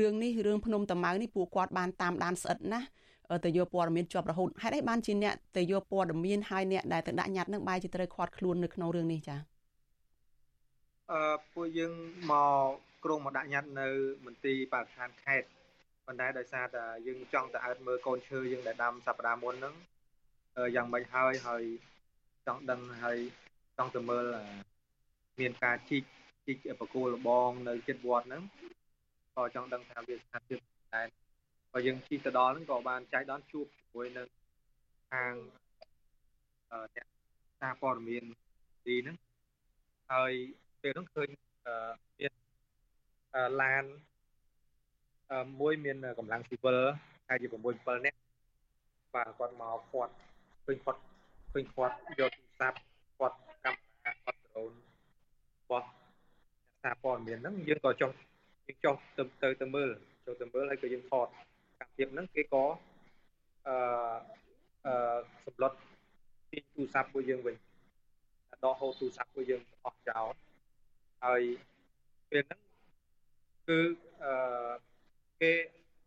[0.00, 2.86] រឿងនេះរឿងភ្នំតាម៉ៅនេះពួកគាត់បានតាមដានស្អិតណាស់
[3.44, 9.36] ទៅយកព័ត៌មានជាប់រហូតហេតុអីបានជាអ្នកទៅយកព័ត៌មានហើយអ្នកដែលទៅដាក់ញត្តិនឹងបែរជាត្រូវខាត់ខ្លួននៅក្នុងរឿងនេះចា
[11.12, 11.92] អឺពួកយើង
[12.30, 12.68] មក
[13.04, 13.88] ក្រុងមកដាក់ញត្តិនៅ
[14.24, 15.48] មន្ទីរបរិស្ថានខេត្ត
[16.06, 19.74] ប៉ុន្តែដោយសារតែយើងចង់ទៅអើតមើលកូនឈើយើងដែលដាំសប្តាហ៍មុនហ្នឹង
[20.76, 21.62] យ៉ាងម៉េចហើយហើយ
[22.46, 23.18] ចង់ដឹងហើយ
[23.76, 24.24] ចង់ទៅមើល
[25.40, 26.04] មានការជីក
[26.46, 28.42] ជីកបកគោលបងនៅចិត្តវត្តហ្នឹង
[29.36, 30.58] ក៏ចង់ដឹងថាវាស្ថានភាព
[30.94, 31.02] តែ
[31.72, 34.28] ក៏យើងជិះទៅដល់ហ្នឹងក៏បានចែកដនជួបជាមួយនឹង
[35.12, 35.34] ខាង
[36.94, 37.06] អ្នក
[37.60, 38.24] សារព័ត៌មាន
[38.86, 39.16] ទីហ្នឹង
[40.12, 40.32] ហើយ
[40.82, 41.28] ពេលហ្នឹងឃើញ
[42.20, 42.32] មាន
[43.62, 43.84] ឡាន
[45.60, 46.78] មួយមានកម្លាំងស៊ីវិល
[47.28, 47.54] ហើយជា6
[47.86, 48.18] 7នាក់
[49.14, 50.12] បាទគាត់មកគាត់
[50.64, 51.00] ឃើញគាត់
[51.52, 52.78] ឃើញគាត់យកទូរស័ព្ទ
[53.18, 54.72] គាត់កាមេរ៉ាគាត់ដ្រូន
[55.60, 55.86] របស់
[56.82, 58.10] សារព័ត៌មានហ្នឹងយើងក៏ចុះ
[58.66, 59.90] យើងចុះទៅទៅទៅមើល
[60.26, 61.51] ចុះទៅមើលហើយក៏យើងថតកម្ម
[61.96, 62.64] ភាពហ្នឹងគេក៏
[63.68, 63.74] អឺ
[64.86, 65.72] អឺសម្លុត
[66.50, 67.56] ពីទូរស័ព្ទរបស់យើងវិញ
[68.64, 70.32] ដកហូតទូរស័ព្ទរបស់យើងអស់ចោល
[71.24, 71.42] ហើយ
[72.30, 72.60] ពេលហ្នឹង
[73.68, 73.78] គឺ
[74.24, 74.72] អឺ
[75.40, 75.52] គេ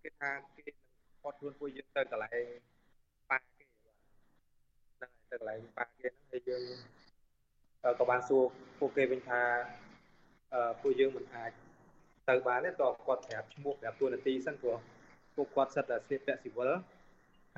[0.01, 0.77] គេថាគេនឹង
[1.21, 2.47] គាត់ខ្លួនពួកយើងទៅកន្លែង
[3.29, 3.91] ប៉ាគេបាទ
[4.95, 6.63] ហ្នឹងទៅកន្លែងប៉ាគេហ្នឹងហើយយើង
[7.99, 8.43] ក៏បានសួរ
[8.79, 9.41] ពួកគេវិញថា
[10.53, 11.51] អឺពួកយើងមិនអាច
[12.29, 14.77] ទៅបានទេក៏គាត់ប្រាប់ឈ្មោះប្រាប់តួនាទីសិនព្រោះ
[15.35, 16.71] ពួកគាត់សិតតែស្លៀកពាក់ស៊ីវិល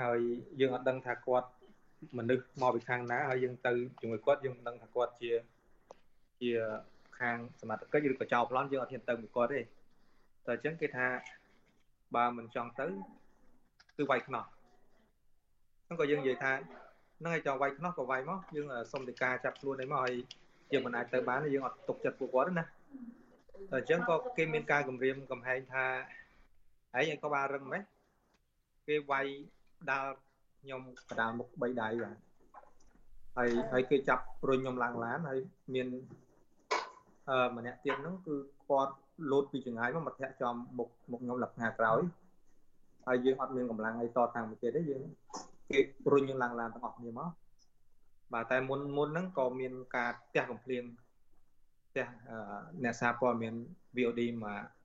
[0.01, 0.19] ហើយ
[0.59, 1.47] យើងអត់ដឹងថាគាត់
[2.17, 5.31] មនុស្សមកពីខាងណាហើយយើងទៅជាមួយគាត់យើងមិនដឹងថាគាត់ជា
[6.41, 6.51] ជា
[7.19, 11.07] ខាងសមត្ថកិច្ចឬក៏ចៅប្លន់យើងអត់ហ៊ានទៅមួយគាត់ទេតែអញ្ចឹងគេថា
[12.15, 12.87] បើមិនចង់ទៅ
[13.97, 14.43] គឺវាយខ្នោះ
[15.85, 16.51] ហ្នឹងក៏យើងនិយាយថា
[17.19, 20.13] ហ្នឹងឲ្យចង់វាយខ្នោះក៏វាយមកយើងសុំដីកាចាប់ខ្លួនឯមកហើយ
[20.73, 22.67] យើងមិនអាចទៅបានយើងអត់ទុកចិត្តពួកគាត់ណាតែ
[23.73, 25.85] អញ្ចឹងក៏គេមានការគម្រាមកំហែងថា
[26.93, 27.81] ហើយឯងក៏បានរឹងម៉េះ
[28.87, 29.25] គេវាយ
[29.89, 30.11] ដាល់
[30.61, 32.17] ខ្ញុំបដាលមុខ3ដៃបាទ
[33.37, 35.39] ហើយហើយគេចាប់រុញខ្ញុំឡើងឡានហើយ
[35.73, 35.87] មាន
[37.29, 38.35] អឺម្នាក់ទៀតហ្នឹងគឺ
[38.69, 38.93] គាត់
[39.31, 42.01] លោតពីចង្អាយមកមកធាក់ចំមុខមុខខ្ញុំលក្ខណៈក្រោយ
[43.07, 45.03] ហើយយើងអត់មានកម្លាំងអីតតាំងពីទៀតទេយើង
[45.69, 45.79] គេ
[46.13, 47.29] រុញយើងឡើងឡានទាំងអស់គ្នាមក
[48.33, 50.83] បាទតែមុនមុនហ្នឹងក៏មានការផ្ទះកំភ្លៀង
[51.89, 52.05] ផ្ទះ
[52.83, 53.53] អ្នកសារព័ត៌មាន
[53.95, 54.76] VOD មក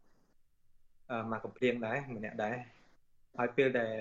[1.30, 2.56] មកកំភ្លៀងដែរម្នាក់ដែរ
[3.38, 3.96] ហើយពេលដែល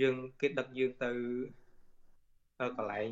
[0.00, 1.10] យើងគេដឹកយើងទៅ
[2.76, 3.10] កន្លែង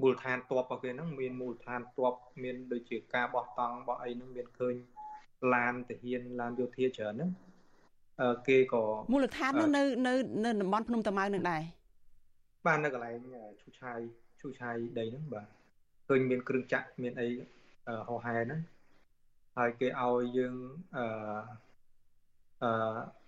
[0.00, 4.74] មូលដ្ឋានតបរបស់គេហ្នឹងមានមូលដ្ឋានតបមានដូចជាការបោះតង់បោះអីហ្នឹងមានឃើញ
[5.54, 7.30] ឡានទាហានឡានយោធាច្រើនហ្នឹង
[8.48, 11.62] គេក៏មូលដ្ឋាននោះនៅនៅនៅតំបន់ភ្នំតាម៉ៅនឹងដែរ
[12.66, 13.16] បាទនៅកន្លែង
[13.62, 13.98] ឈូឆាយ
[14.40, 15.46] ឈូឆាយដីហ្នឹងបាទ
[16.08, 17.28] ឃើញមានគ្រឿងចាក់មានអី
[18.08, 18.60] ហោហែហ្នឹង
[19.56, 20.54] ហើយគេឲ្យយើង
[20.96, 21.04] អឺ
[22.62, 22.70] អឺ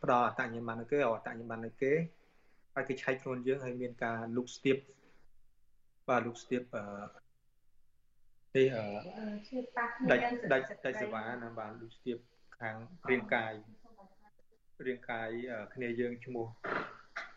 [0.03, 1.93] ផ្ដល់អតញ្ញម័នគេអតញ្ញម័នគេ
[2.75, 4.77] ហើយគេឆែកខ្លួនយើងហើយមានការលុកស្ទាប
[6.09, 6.85] បាទលុកស្ទាបអឺ
[8.55, 8.85] ទេអឺ
[10.11, 12.19] ដាច់ដាច់ដាច់សេវាណាបាទលុកស្ទាប
[12.59, 12.77] ខាង
[13.11, 13.53] រាងកាយ
[14.87, 15.29] រាងកាយ
[15.75, 16.47] គ្នាយើងឈ្មោះ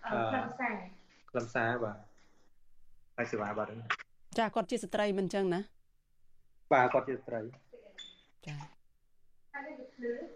[0.06, 0.76] អឺខ្លឹមសារ
[1.30, 1.98] ខ្លឹមសារបាទ
[3.18, 3.68] ហើយសេវាបាទ
[4.40, 5.62] ចាគាត់ជាស្ត្រីមិនអញ្ចឹងណា
[6.74, 7.42] បាទគាត់ជាស្ត្រី
[8.48, 8.56] ចា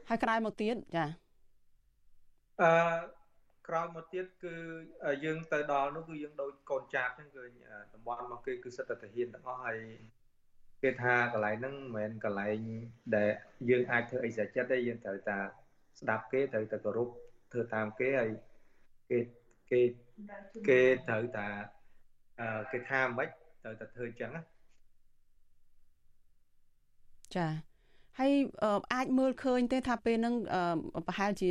[0.09, 1.05] ហើយក្រោយមកទៀតចា
[2.61, 2.71] អឺ
[3.67, 4.55] ក្រោយមកទៀតគឺ
[5.23, 7.43] យើងទៅដល់នោះគឺយើងដូចកូនចាបចឹងគឺ
[7.93, 9.79] តំបន់មកគេគឺសិតតែទាហានទាំងអស់ហើយ
[10.83, 12.59] គេថាកន្លែងហ្នឹងមិនមែនកន្លែង
[13.15, 13.29] ដែល
[13.69, 15.37] យើងអាចធ្វើអីស្រេចចិត្តទេយើងត្រូវតែ
[15.99, 17.09] ស្ដាប់គេត្រូវតែគោរព
[17.51, 18.29] ធ្វើតាមគេហើយ
[19.09, 19.19] គេ
[19.71, 19.81] គេ
[20.67, 21.47] គេត្រូវតែ
[22.71, 23.27] គេថាមិន
[23.63, 24.41] ត្រូវតែធ្វើអញ្ចឹងណា
[27.35, 27.68] ចា
[28.19, 28.33] ហើយ
[28.93, 30.35] អាចមើលឃើញទេថាពេលហ្នឹង
[31.07, 31.49] ប្រហែលជា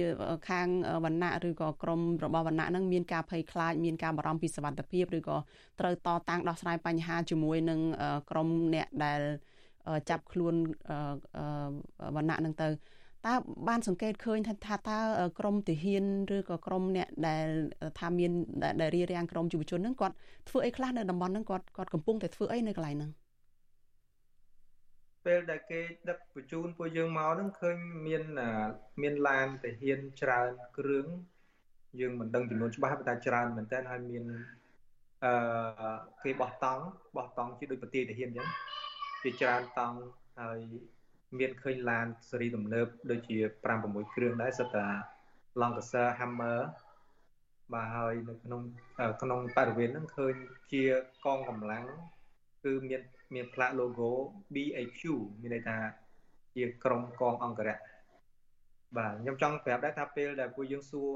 [0.48, 0.66] ខាង
[1.04, 5.36] វណ្ណៈឬក៏ក្រមរបស់វណ្ណៈហ្នឹងមានការភ័យខ្លាចមានការបារម្ភពីសវត្ថិភាពឬក៏
[5.80, 7.80] ត្រូវតតាំងដោះស្រាយបញ្ហាជាមួយនឹង
[8.30, 9.20] ក្រមអ្នកដែល
[10.10, 10.54] ចាប់ខ្លួន
[12.16, 12.68] វណ្ណៈហ្នឹងទៅ
[13.26, 13.34] តើ
[13.68, 14.98] បានសង្កេតឃើញថាតើ
[15.38, 16.04] ក្រមទាហាន
[16.36, 17.46] ឬក៏ក្រមអ្នកដែល
[17.98, 18.30] ថាមាន
[18.80, 20.14] ដែលរៀបរៀងក្រមយុវជនហ្នឹងគាត់
[20.48, 23.10] ធ្វើអីខ្លះនៅតំបន់ហ្នឹងគាត់គាត់កំពុងតែធ្វើអីនៅកន្លែងហ្នឹង
[25.28, 28.22] ពេលដែលគេដឹកបញ្ជូនពួកយើងមកហ្នឹងឃើញមាន
[29.02, 31.06] មានឡានទាហានច្រើនគ្រឿង
[32.00, 34.24] យើងមិនដឹងចំនួនច្បាស់តែច្រើនមែនតើហើយមាន
[35.24, 35.32] អឺ
[36.22, 36.84] គេបោះតង់
[37.16, 38.48] បោះតង់ជាដូចប្រទេសទាហានអញ្ចឹង
[39.22, 39.98] ជាច្រើនតង់
[40.40, 40.60] ហើយ
[41.38, 43.36] មានឃើញឡានស៊េរីទំនើបដូចជា
[43.68, 44.86] 5 6គ្រឿងដែរសិតតា
[45.60, 46.58] Lancaster Hammer
[47.72, 48.60] បាទហើយនៅក្នុង
[49.22, 50.34] ក្នុងបរិវេណហ្នឹងឃើញ
[50.72, 50.82] ជា
[51.24, 51.84] កងកម្លាំង
[52.64, 53.02] គឺមាន
[53.34, 54.10] មានផ្លាក logo
[54.54, 55.02] BHQ
[55.40, 55.76] មានន័យថា
[56.56, 57.76] ជាក្រុមកងអង្គរៈ
[58.96, 61.08] បាទខ្ញុំចង់ប្រាប់ដែរថាពេលដែលពួកយើងសួរ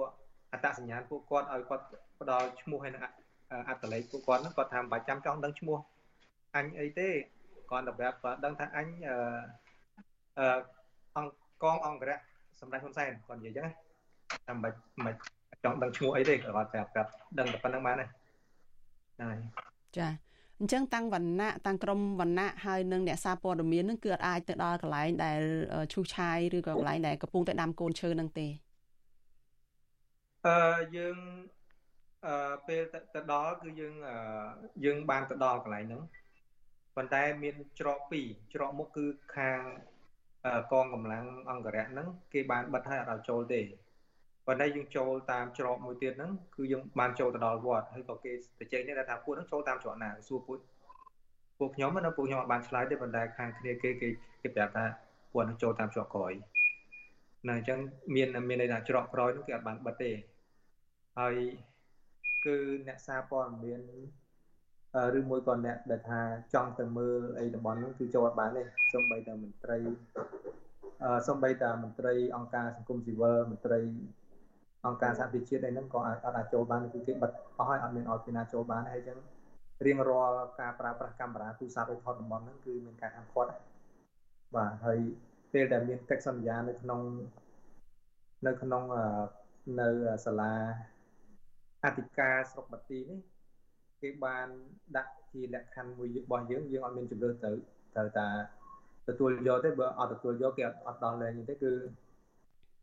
[0.52, 1.84] អត្តសញ្ញាណពួកគាត់ឲ្យគាត់
[2.20, 3.02] ផ្ដល់ឈ្មោះហើយនឹង
[3.68, 5.78] អត្តលេខពួកគាត់ហ្នឹងគាត់ថាមិនបាច់ចាំចង់ដឹងឈ្មោះ
[6.56, 7.08] អញអីទេ
[7.70, 9.16] គាត់តែប្រាប់គាត់ដឹងថាអញអឺ
[10.38, 10.58] អឺ
[11.16, 12.18] អង្គកងអង្គរៈ
[12.60, 13.72] សម្ដេចហ៊ុនសែនគាត់និយាយចឹងណា
[14.48, 14.72] តែមិន
[15.06, 15.14] មិន
[15.64, 18.06] ចង់ដឹងឈ្មោះអីទេគាត់ប្រាប់ប្រាប់ដឹងតែប៉ុណ្្នឹងបានហើ
[19.34, 19.38] យ
[19.96, 20.06] ចា
[20.60, 25.40] អញ្ចឹងតាំងវណ្ណៈតាំងក្រមវណ្ណៈហើយនឹងអ្នកសារព័ត៌មាននឹងគឺអាចទៅដល់កន្លែងដែល
[25.92, 28.46] ឈូសឆាយឬក៏កន្លែងដែលកំពុងតែដាំកូនឈើនឹងទេ
[30.46, 31.16] អឺយើង
[32.26, 32.82] អឺពេល
[33.14, 33.94] ទៅដល់គឺយើង
[34.84, 36.02] យើងបានទៅដល់កន្លែងហ្នឹង
[36.96, 39.60] ប៉ុន្តែមានច្រកពីរច្រកមុខគឺខាង
[40.72, 43.60] កងកម្លាំងអង្គរៈហ្នឹងគេបានបិទឲ្យអត់ឲ្យចូលទេ
[44.46, 50.58] ប៉ុន្តែយើងចូលតាមច្រកមួយទៀតហ្នឹងគឺយើងបានចូលទៅដល់វត្តហើយក៏គេទៅចេញនេះថាពួកហ្នឹងចូលតាមច្រកណាសួរពួក
[51.58, 54.08] ពួកខ្ញុំណាពួកខ្ញុំអត់បានឆ្លើយទេប៉ុន្តែខាងគ្នាគេគេ
[54.42, 54.84] គេប្រាប់ថា
[55.32, 56.32] ពួកហ្នឹងចូលតាមច្រកក្រោយ
[57.48, 57.78] ណាអញ្ចឹង
[58.14, 60.10] មានមានន័យថាច្រកក្រោយហ្នឹងគេអត់បានបិទទេ
[61.18, 61.34] ហើយ
[62.44, 63.80] គឺអ្នកសារព័ត៌មាន
[65.18, 66.20] ឬមួយក៏អ្នកដែលថា
[66.54, 69.78] ចង់ទៅមើលអីតំបន់នោះគឺចូលអត់បានទេសូម្បីតែមន្ត្រី
[71.02, 73.80] អឺសូម្បីតែមន្ត្រីអង្គការសង្គមស៊ីវិលមន្ត្រី
[74.86, 79.18] អង្គការសហប្រជាជាតិអីហ្នឹងក៏អត់អាចចូលបានគឺគេបិទអស់ហើយអត់មានឲ្យពីណាចូលបានហើយអញ្ចឹង
[79.86, 83.50] រៀងរាល់ការប្រើប្រាស់កាមេរ៉ាទូរស័ព្ទឲ្យថតតំបន់ហ្នឹងគឺមានការហាមឃាត់
[84.54, 84.98] បាទហើយ
[85.52, 87.00] ពេលដែលមានកិច្ចសន្យានៅក្នុង
[88.46, 88.82] នៅក្នុង
[89.80, 89.88] នៅ
[90.24, 90.52] សាលា
[91.84, 93.18] អធិការស្រុកបាទីនេះ
[94.02, 94.48] គេបាន
[94.96, 97.50] ដាក់ជាលក្ខខណ្ឌមួយរបស់យើងយើងអត់មានជំរឿទៅ
[97.94, 98.28] ត្រូវតា
[99.08, 101.72] ទទួលយកទេបើអត់ទទួលយកគេអត់ដល់លែងទេគឺ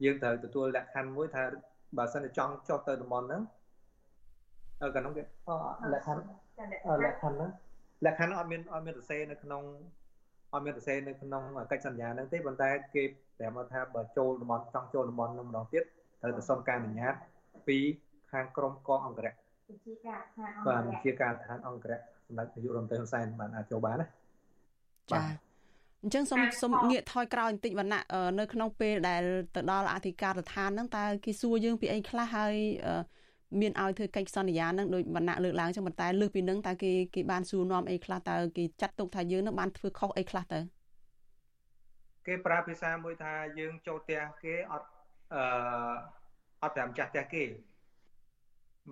[0.04, 1.44] យើងត្រូវទទួលលក្ខខណ្ឌមួយថា
[1.98, 3.42] បើសិនជាចង់ចុះទៅតំបន់ហ្នឹង
[4.82, 5.24] អឺកាលនោះគេ
[5.94, 6.24] លក្ខខណ្ឌ
[7.06, 7.52] លក្ខខណ្ឌហ្នឹង
[8.06, 9.64] លក្ខខណ្ឌអត់មានអត់មានសរសេរនៅក្នុង
[10.54, 13.04] អត់មានសរសេរនៅក្នុងកិច្ចសន្យាហ្នឹងទេប៉ុន្តែគេ
[13.38, 15.84] ប្រាប់មកថាបើចូលតំបន់ចង់ចូលតំបន់ហ្នឹងម្ដងទៀត
[16.22, 17.14] ត្រូវទៅសុំការអនុញ្ញាត
[17.68, 17.78] ពី
[18.32, 19.34] ខាងក្រមកងអង្គរៈ
[19.86, 24.08] ជាការឋានបាទជាការឋានអង្គរៈសម្ដេចនាយករដ្ឋមន្ត្រីហ៊ុនសែនបានអាចចូលបានណា
[25.12, 25.49] ចា
[26.04, 28.02] អញ្ចឹងសូមសូមងាកថយក្រោយបន្តិចវណ្ណៈ
[28.40, 29.24] នៅក្នុងពេលដែល
[29.56, 32.56] ទៅដល់អធិការដ្ឋានហ្នឹងតើគេសួរយើងពីអីខ្លះហើយ
[33.60, 40.60] មានឲ្យធ្វើកិច្ចសន្យាហ្នឹងដោយវណ្ណៈលើកឡើងចឹងប៉ុន្តែលើសពីហ្នឹងតើគេគេបានសួរនាំអីខ្លះតើគេចាត់ទុកថាយើងនឹងបានធ្វើខុសអីខ្លះទៅ
[42.28, 44.88] គេប្រើភាសាមួយថាយើងចូលផ្ទះគេអត់
[45.34, 45.44] អឺ
[46.64, 47.44] អត់ប្រាប់ម្ចាស់ផ្ទះគេ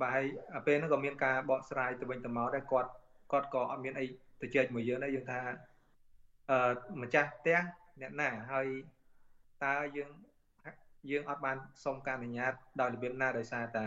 [0.02, 0.26] បាទហើយ
[0.68, 2.90] ពេលហ្នឹងក៏មានការបកស្រាយទៅវិញទៅមកដែរគាត់
[3.32, 4.06] គាត់ក៏អត់មានអី
[4.42, 5.40] ទៅជែកមួយយើងដែរយើងថា
[6.52, 6.58] អឺ
[7.02, 7.60] ម្ចាស់ផ្ទះ
[8.02, 8.68] អ្នកណាហើយ
[9.64, 10.12] តើយើង
[11.10, 13.86] យើងអត់បានសុំការអនុញ្ញាតដោយរបៀបណាដោយសារតា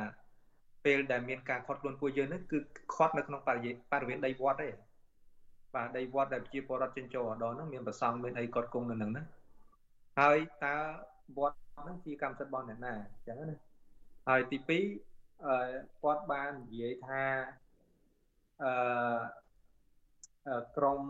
[0.85, 2.59] ពេលដែលមានការខាត់ខ្លួនពួកយើងនេះគឺ
[2.95, 4.69] ខាត់នៅក្នុងបរិយាបរិវេណដីវត្តទេ
[5.75, 9.23] បាទដីវត្តដែលប្រជាពលរដ្ឋចិញ្ចោដល់ហ្នឹងមានប្រសង់មានអីគាត់គង់នៅហ្នឹងណា
[10.21, 10.77] ហើយតើ
[11.39, 13.57] វត្តហ្នឹងជាកម្មសិទ្ធិរបស់អ្នកណាអញ្ចឹងណា
[14.29, 17.23] ហើយទី2គាត់បាននិយាយថា
[18.63, 18.71] អឺ
[20.77, 21.01] ក្រម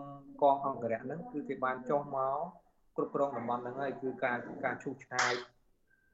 [0.42, 2.38] កងអង្គរៈហ្នឹងគឺគេបានចុះមក
[2.96, 5.32] គ្រប់គ្រងតំបន់ហ្នឹងហើយគឺការការឈូសឆាយ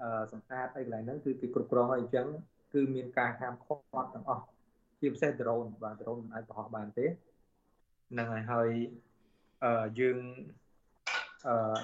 [0.02, 2.26] អឺសម្អាតអីកន្លែងហ្នឹងគឺគេគ្រប់គ្រងហើយអញ្ចឹង
[2.74, 4.44] គឺមានការហាមឃាត់ទាំងអស់
[5.00, 7.06] ជាពិសេសដ្រូនបាទដ្រូនមិនអាចបោះបានទេ
[8.12, 8.70] ហ្នឹងហើយហើយ
[9.64, 10.18] អឺយើង
[11.48, 11.76] អឺ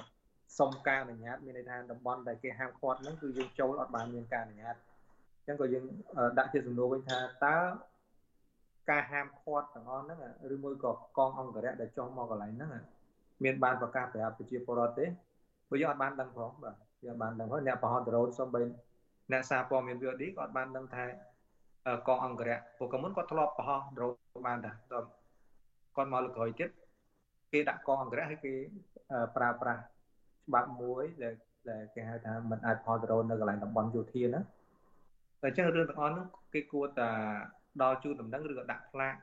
[0.58, 4.76] សុំការអនុញ្ញាតមានន័យថាតំបន់ដែលគេហាមឃាត់ហ្នឹងគឺយើងចូលអត់បានមានការអនុញ្ញាត
[5.38, 5.84] អញ្ចឹងក៏យើង
[6.38, 7.56] ដាក់ជាសំណួរវិញថាតើ
[8.90, 10.18] ការហាមឃាត់ទាំងអស់ហ្នឹង
[10.54, 12.70] ឬមួយក៏កងអង្គរៈដែលចុះមកកន្លែងហ្នឹង
[13.44, 15.06] មានបានប្រកាសប្រាប់ប្រជាពលរដ្ឋទេ
[15.68, 18.62] ព្រោះយើងអត់បានដឹងផងបាទយើងអត់បានដឹងផងអ្នកបរហតរ៉ូតសំបី
[19.32, 21.04] អ្នកសារព័ត៌មាន VOD ក៏អត់បានដឹងថា
[22.08, 25.08] កងអង្គរៈពួកកមុនគាត់ធ្លាប់បរហោះដ្រូនបានដែរដល់
[25.96, 26.70] គាត់មកលើក្រោយទៀត
[27.52, 28.54] គេដាក់កងអង្គរៈហើយគេ
[29.36, 29.80] ប្រើប្រាស់
[30.46, 31.34] ច្បាប់មួយដែល
[31.70, 37.10] ដែលគេហៅថាមិនអាចផលដ្រូននៅកន្លែងតំបន់យោធាណាតែអញ្ចឹងរឿងទាំងអស់នោះគេគួរតែ
[37.80, 39.14] ដល់ជូនដំណឹងឬក៏ដាក់ផ្លាក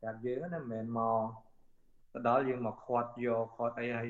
[0.00, 1.26] ប្រាប់យើងណាមិនមែនមក
[2.12, 4.08] ទៅដល់យើងមកខាត់យកខាត់អីហើយ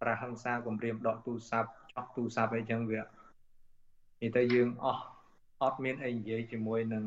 [0.00, 5.04] ប្រហិង្សាគម្រាមដកទូរស័ព្ទចោះទូរស័ព្ទអីចឹងវានេះទៅយើងអស់
[5.62, 7.04] អត់មានអីនិយាយជាមួយនឹង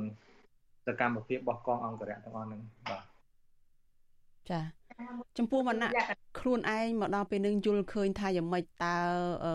[0.86, 3.04] សកម្មភាពរបស់កងអង្គរៈទាំងអស់ហ្នឹងបាទ
[4.50, 4.62] ចា
[5.38, 5.90] ចំពោះវណ្ណៈ
[6.40, 8.96] ខ្លួនឯងមកដល់ពេលនឹងយល់ឃើញថាយ៉ាងម៉េចតើ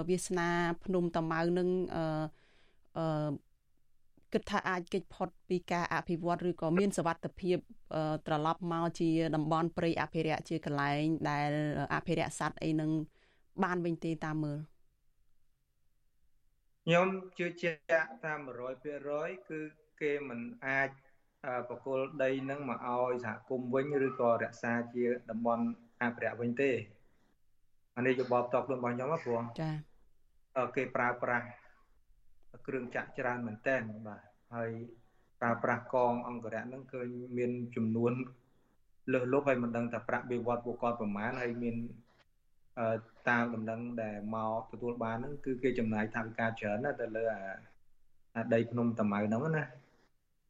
[0.08, 0.48] វាសនា
[0.84, 2.04] ភ្នំតាម៉ៅនឹងអឺ
[2.98, 3.04] អឺ
[4.32, 7.56] គិតថាអាចគេចផុតពីការអភិវឌ្ឍឬក៏មានសវត្ថភាព
[8.26, 11.50] ត្រឡប់មកជាតំបន់ព្រៃអភិរក្សជាកន្លែងដែល
[11.94, 12.90] អភិរក្សសត្វអីនឹង
[13.64, 14.58] បានវិញទេតាមមើល
[16.84, 18.38] ខ្ញុំជឿជាក់តាម
[18.98, 19.60] 100%គឺ
[20.00, 20.90] គេមិនអាច
[21.68, 25.64] បកគលដីនឹងមកឲ្យសហគមន៍វិញឬក៏រក្សាជាតំបន់
[26.02, 26.70] អភិរក្សវិញទេ
[27.96, 29.70] អានេះយោបល់តបខ្លួនរបស់ខ្ញុំហ៎ព្រោះចា
[30.76, 31.46] គេប្រើប្រាស់
[32.66, 34.22] គ្រឿងចាក់ច្រើនមែនតើបាទ
[34.54, 34.70] ហើយ
[35.40, 37.08] ប្រើប្រាស់កងអង្គរៈហ្នឹងឃើញ
[37.38, 38.12] មានចំនួន
[39.12, 41.76] លើសលប់ហើយមិនដឹងថាប្រាក់បៀវត្តពួកគាត់ប្រមាណហើយមាន
[43.28, 47.24] តាមដំណឹងដែលមកទទួលបានហ្នឹងគឺគេចំណាយថវិកាច្រើនណាស់ទៅលើ
[48.36, 49.64] អាដីភ្នំតាម៉ៅហ្នឹងណា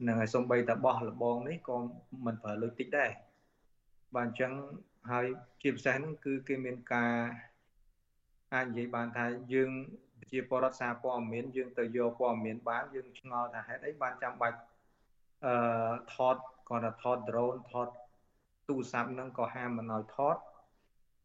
[0.01, 1.77] ហ្នឹងហើយសំបីតាបោះលបងនេះក៏
[2.25, 3.11] មិនប្រើលុយតិចដែរ
[4.17, 4.53] បាទអញ្ចឹង
[5.11, 5.27] ហើយ
[5.63, 7.15] ជាពិសេសហ្នឹងគឺគេមានការ
[8.55, 9.71] អាចនិយាយបានថាយើង
[10.31, 14.59] ជាបរដ្ឋសារព័ត៌មានយើងទៅយកព័ត៌មានបានយើងឆ្ងល់ថាហេតុអីបានចាំបាច់
[15.47, 15.55] អឺ
[16.15, 16.37] ថត
[16.69, 17.89] គាត់ថាថត drone ថត
[18.69, 20.37] ទូរស័ព្ទហ្នឹងក៏ហាមមិនឲ្យថត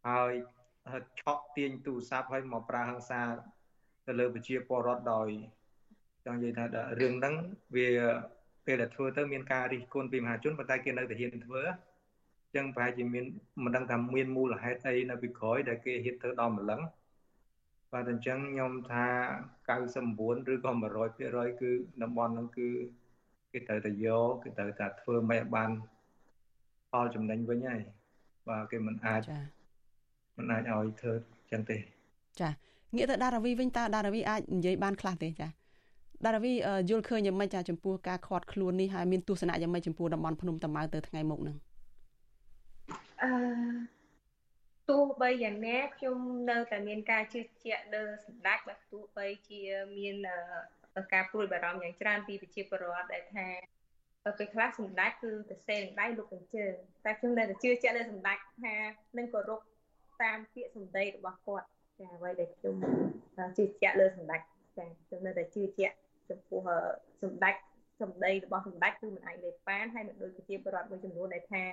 [0.07, 0.31] ហើយ
[1.21, 3.21] ឆក់ទាញទូរស័ព្ទឲ្យមកប្រើហិង្សា
[4.07, 5.27] ទៅលើប្រជាពលរដ្ឋដោយ
[6.25, 6.65] ចង់និយាយថា
[6.99, 7.35] រឿងហ្នឹង
[7.75, 7.89] វា
[8.65, 13.25] ពេលដែលធ្វើទៅមានការរិះគន់ពីមហាជនប៉ុន្តែគេនៅតែហ៊ានធ្វើអញ្ចឹងប្រហែលជាមាន
[13.63, 16.81] មិនដឹងថាមានមូលហេតុអីនៅពីក្រោយដែលគេហ៊ានធ្វើដល់ម្លឹង
[17.95, 19.05] បាទអញ្ចឹងខ្ញុំថា
[19.69, 20.71] 99ឬក៏
[21.15, 22.67] 100%គឺតំបន់ហ្នឹងគឺ
[23.51, 25.69] គេត្រូវតែយកគេត្រូវតែធ្វើមិនឲ្យបាន
[26.89, 27.81] ផលចំណេញវិញហើយ
[28.49, 29.21] បាទគេមិនអាច
[30.37, 31.13] មិនអាចឲ្យធ្វើ
[31.51, 31.77] ចឹងទេ
[32.41, 32.49] ចា
[32.95, 35.47] ងាកទៅដារាវីវិញតើដារាវីអាចនិយាយបានខ្លះទេចា
[36.25, 36.53] ដារាវី
[36.89, 41.57] យល់ឃើញយ៉ាងម៉េចចាចំពោះការខាត់ខ្លួននេះហើយមានទស្សនៈយ៉ាងម៉េចចំពោះតំបន់ភ្នំតាម៉ៅទៅថ្ងៃមុខហ្នឹង
[43.23, 43.94] អឺ
[44.89, 46.17] ទោះបីយ៉ាងណាខ្ញុំ
[46.49, 49.61] នៅតែមានការជឿជាក់លើសម្ដេចបើទោះបីជា
[49.97, 50.15] មាន
[51.13, 53.47] ការព្រួយបារម្ភយ៉ាងច្រើនពីប្រជាពលរដ្ឋដែលថា
[54.25, 56.65] ពេលខ្លះសម្ដេចគឺទៅសេនឹងដៃលោកកញ្ជើ
[57.05, 58.75] តែខ្ញុំនៅតែជឿជាក់លើសម្ដេចថា
[59.17, 59.61] នឹងគោរព
[60.23, 61.67] តាមពាក្យសម្ដីរបស់គាត់
[61.99, 62.75] ចាអ្វីដែលខ្ញុំ
[63.57, 64.41] ជឿជាក់លើសម្ដេច
[64.77, 65.95] ចាខ្ញុំនៅតែជឿជាក់
[66.29, 66.61] ចំពោះ
[67.23, 67.55] សម្ដេច
[68.01, 71.63] សម្ដីរបស់សម្ដេចគឺមិនអាចលេបបានហើយមិនដូចប្រជាពលរដ្ឋមួយចំនួនដែលថា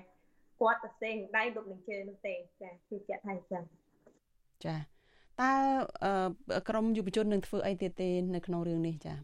[0.63, 3.63] គាត់ទៅសេងដៃលោកនឹងជើនោះទេចាជឿជាក់ថាអញ្ចឹង
[4.65, 4.77] ចា
[5.41, 5.53] តើ
[6.69, 9.15] ក្រមយុវជននឹងធ្វើអីទៀតទេនៅក្នុងរឿងនេះចា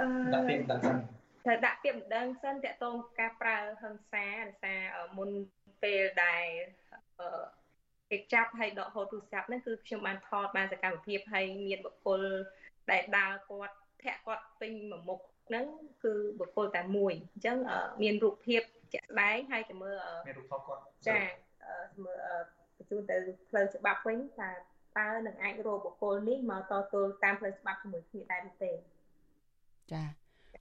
[0.00, 0.96] អឺដាក់ពាក្យមិនដឹងសិន
[1.44, 4.82] ត្រូវដាក់ពាក្យមិនដឹងសិនតកតងការប្រើហិង្សាដោយសារ
[5.18, 5.30] មុន
[5.82, 6.44] ពេលដែល
[7.20, 7.44] អឺ
[8.10, 12.20] គេចាប់ហើយដកហូតទូរស័ព្ទហ្នឹងគឺខ្ញុំបានថតបានសកម្មភាពហើយមានបុគ្គល
[12.90, 15.66] ដែលដើរគាត់ធាក់គាត់ពេញមួយមុខហ្នឹង
[16.04, 17.58] គឺបុគ្គលតែមួយអញ្ចឹង
[18.02, 18.62] មានរូបភាព
[18.94, 21.20] ជាក់ស្ដែងហើយទៅមើលមានរូបថតគាត់ចា
[22.04, 22.18] មើល
[22.76, 23.16] បញ្ជូនទៅ
[23.50, 24.48] ផ្លូវច្បាប់វិញថា
[24.98, 28.72] តើនឹងអាចរកបុគ្គលនេះមកតទល់តាមផ្លូវច្បាប់ជាមួយគ្នាដែរទេ
[29.92, 30.02] ចា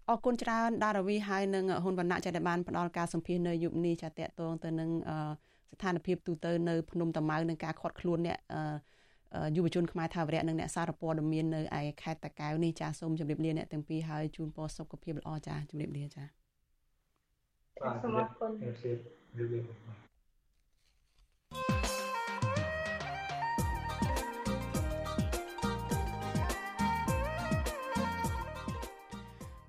[0.10, 4.90] អរគុណច្រើនដារាវីហើយនឹងហ៊ុនវណ្ណៈចាដែលបានផ្ដល់ការសម្ភាសនៅយុគនេះចាតកតងទៅនឹង
[5.74, 8.40] ស្ថានភាពទូទៅនៅភ្នំតាម៉ៅនឹងការខាត់ខ្លួនអ្នក
[9.56, 16.43] យុវជនខ្មែរថាវរៈនិងអ្នកសារព័ត៌មាននៅឯខេត្តតាកែវនេះចាសូមជម្រាបលាអ្នកទាំងពីរហើយជូនពរសុខភាពល្អចាជម្រាបលាចា
[17.76, 18.98] សូមអរគុណជម្រាប
[19.40, 19.94] លា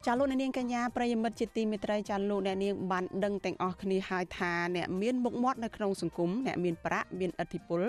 [0.07, 7.83] ចាលោកអ្នកនាងកញ្ញាប្រិយមិត្តជាទីមេត្រីចាលោកអ្នកនាងបានដឹងទាំងអស់គ្នាហើយថាអ្នកមានមុខមាត់នៅក្នុងសង្គមអ្នកមានប្រាក់មានឥទ្ធិពល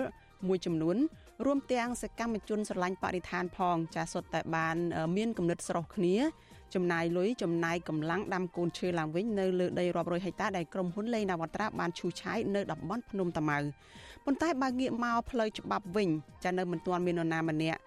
[0.46, 0.96] មួយចំនួន
[1.44, 4.76] រួមទាំងសកម្មជនស្រឡាញ់បរិស្ថានផង ចាសុទ្ធតែបាន
[5.16, 6.16] មានគំនិតស្រស់គ្នា
[6.74, 13.58] ចំណាយលុយចំណាយកម្លាំងដាំកូនឈើឡើងវិញនៅលើដីរាប់រយហិកតាដែលក្រុមហ៊ុនលេងនាវត្រាបានឈូសឆាយនៅតំបន់ភ្នំតាម៉ៅ
[14.24, 16.08] ប៉ុន្តែបើងាកមកផ្លូវច្បាប់វិញ
[16.44, 17.80] ចានៅមិនទាន់មាននរណាម្នាក់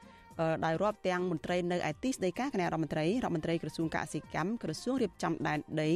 [0.66, 5.92] ដោយរាប់ទាំងមន្ត្រីនៅឯទីស្តីការគណៈរដ្ឋមន្ត្រីរដ្ឋមន្ត្រីក្រសួងកសិកម្មក្រសួងរៀបចំដែនដី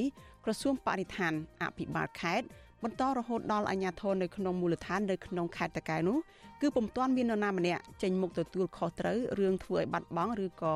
[0.46, 2.48] ក្រសួងបរិស្ថានអភិបាលខេត្ត
[2.84, 6.18] បន្តរហូតដល់អាជ្ញាធរនៅក្នុងមូលដ្ឋាននៅក្នុងខេត្តតកែនោះ
[6.62, 10.74] គឺពុំទាន់មាននរណាម្នាក់ចេញមុខទទួលខុសត្រូវរឿងធ្វើឲ្យបាត់បង់ឬក៏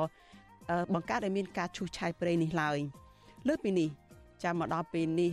[0.94, 2.78] បង្កើតឲ្យមានការឈូសឆាយព្រៃនេះឡើយ
[3.48, 3.90] លើពីនេះ
[4.44, 5.32] ចាំមកដល់ពេលនេះ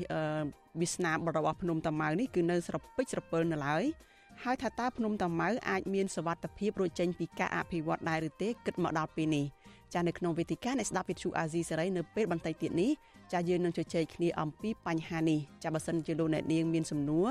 [0.81, 3.85] វាសនាបរបស់ភ្នំតាម៉ៅនេះគឺនៅស្រពេចស្រពិលនៅឡើយ
[4.45, 9.45] ហើយថាតើភ្នំតាម៉ៅអាចមានសវត្ថភាពរួចចេញពីការអភិវឌ្ឍដែរឬទេគិតមកដល់ពេលនេះ
[9.95, 12.91] ចានៅក្នុងវេទិកានៃស្ដាប់វិទ្យុអាស៊ីសេរីនៅពេលបន្តិចទៀតនេះ
[13.35, 17.29] ចាយើងនឹងជជែកគ្នាអំពីបញ្ហានេះចាបើសិនជាលោកអ្នកនាងមានសំណួរ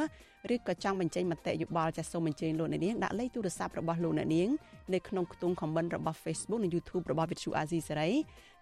[0.54, 4.50] ឬក៏ចង់បញ្ចេញមតិយោបល់ចាសូមអញ្ជើញលោកអ្នកនាងដាក់លេខទូរស័ព្ទរបស់លោកអ្នកនាង
[4.94, 8.10] នៅក្នុងខ្ទង់ comment របស់ Facebook និង YouTube របស់វិទ្យុអាស៊ីសេរី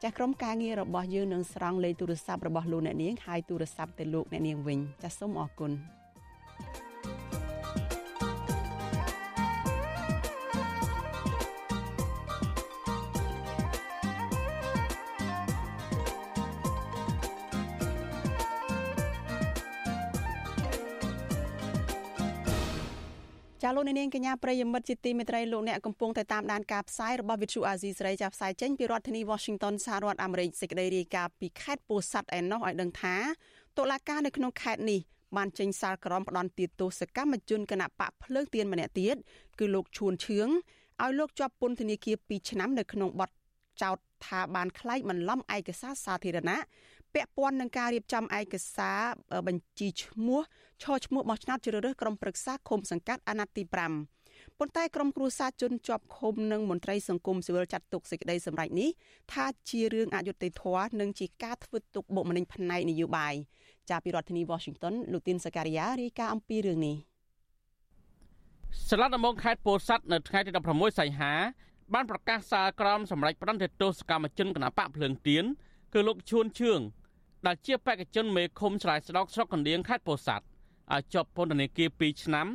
[0.03, 5.71] ចាក្រុមការងាររបស់យើងនឹងស្រង់លេខទូរស័ព្ទរបស់លោកអ្នកនាងហើយទូរស័ព្ទទៅលោកអ្នកនាងវិញចាសូមអរគុណ
[6.63, 6.90] thank you
[23.75, 33.15] លោកនាងកញ្ញាប្រិយមិត្តជាទីមេត្រីលោកអ្នកកំពុងតែតាមដានការផ្សាយរបស់ Vithu Azizi ស្រីចាផ្សាយចេញពីរដ្ឋធានី Washington សហរដ្ឋអាមេរិកសេចក្តីរាយការណ៍ពីខេត្តពោធិ៍សាត់ឯណោះឲ្យដឹងថា
[33.77, 34.99] តុលាការនៅក្នុងខេត្តនេះ
[35.37, 39.15] បានចេញសាលក្រមផ្ដន្ទាទោសកម្មជនគណៈបកភ្លើងទៀនម្នាក់ទៀត
[39.59, 40.47] គឺលោកឈួនឈឿង
[41.03, 43.29] ឲ្យលោកជាប់ពន្ធនាគារ2ឆ្នាំនៅក្នុងបទ
[43.81, 46.59] ចោទថាបានក្លែកបន្លំឯកសារសាធារណៈ
[47.13, 49.01] ពាក់ព័ន្ធនឹងការរៀបចំឯកសារ
[49.47, 50.41] បញ្ជីឈ្មោះ
[50.83, 53.73] ឈរឈ្មោះបោះឆ្នោតជ្រើសរើសក្រុមប្រឹក្សាឃុំសង្កាត់អាណត្តិទី5
[54.59, 58.89] ប៉ុន្តែក្រុមគ្រួសារជនជាប់ឃុំនិងមន្ត្រីសង្គមស៊ីវិលចាត់ទុកសេចក្តីសម្រេចនេះ
[59.33, 63.33] ថាជារឿងអយុត្តិធម៌និងជាការធ្វើទុកបុកម្នេញផ្នែកនយោបាយ
[63.89, 66.95] ចាប់ពីរដ្ឋធានី Washington លោកទីនសការីយ៉ារាយការណ៍អំពីរឿងនេះ
[68.89, 71.33] សាលាដំបងខេត្តពោធិ៍សាត់នៅថ្ងៃទី16សីហា
[71.93, 75.45] បានប្រកាសសាលក្រមសម្រាប់ផ្ដន្ទាទោសកម្មជនគណបកភ្លើងទៀន
[75.93, 76.79] គឺលោកឈួនឈឿង
[77.47, 80.45] ដែលជាបេក្ខជនមេឃុំឆ្លើយស្ដកស្រុកកណ្ដៀងខេត្តពោធិ៍សាត់
[80.93, 82.47] ឲ្យជាប់ពន្ធនាគារ2ឆ្នាំ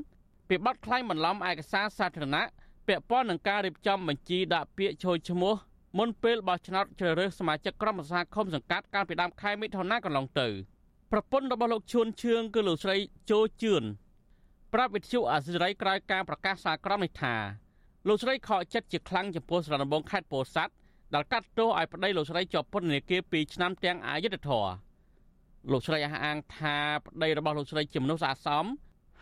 [0.49, 2.46] ពីបទក្លែងបន្លំឯកសារសាធារណៈ
[2.87, 5.55] ពាក់ព័ន្ធនឹងការរៀបចំបញ្ជីដាក់ពាក្យចូលឈ្មោះ
[5.99, 10.49] មុនពេលបោះឆ្នោតជ្រើសរើសសមាជិកក្រុមប្រឹក្សាឃុំសង្កាត់កាលពីដើមខែមិថុនាកន្លងទៅ
[11.12, 12.96] ប្រពន្ធរបស់លោកឈួនឈឿងគឺលោកស្រី
[13.31, 13.85] ជូជឿន
[14.72, 17.35] ប្រាប់វិទ្យុអាស៊ីសេរីក្រោយការប្រកាសសារក្រមនេះថា
[18.09, 20.72] លោកស្រីខកចិត្តជាខ្លាំងចំពោះស្រុកដំបងខេត្តពោធិ៍សាត់
[21.14, 24.66] ដែលកាត់ទោសឲ្យប្តីលោកស្រីជាប់ពន្ធនាគារ2ឆ្នាំទាំងអយុធធរ
[25.73, 28.64] លោកស្រីអះអាងថាប្តីរបស់លោកស្រីជាមនុស្សស្អាតសម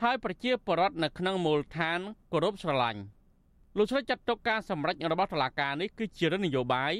[0.03, 1.99] ហើយប្រជាពលរដ្ឋនៅក្នុងមូលដ្ឋាន
[2.33, 3.01] គោរពស្រឡាញ់
[3.77, 6.93] លោកស្រីចាត់ទុកការសម្រេចរបស់តុលាការនេះគឺជារឿងនយោបាយ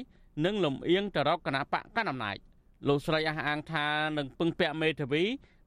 [0.45, 2.37] និងលំអៀងទៅរកគណៈបកកណ្ដាលអំណាច
[2.87, 5.23] លោកស្រីអះអាងថានឹងពឹងពាក់មេធាវី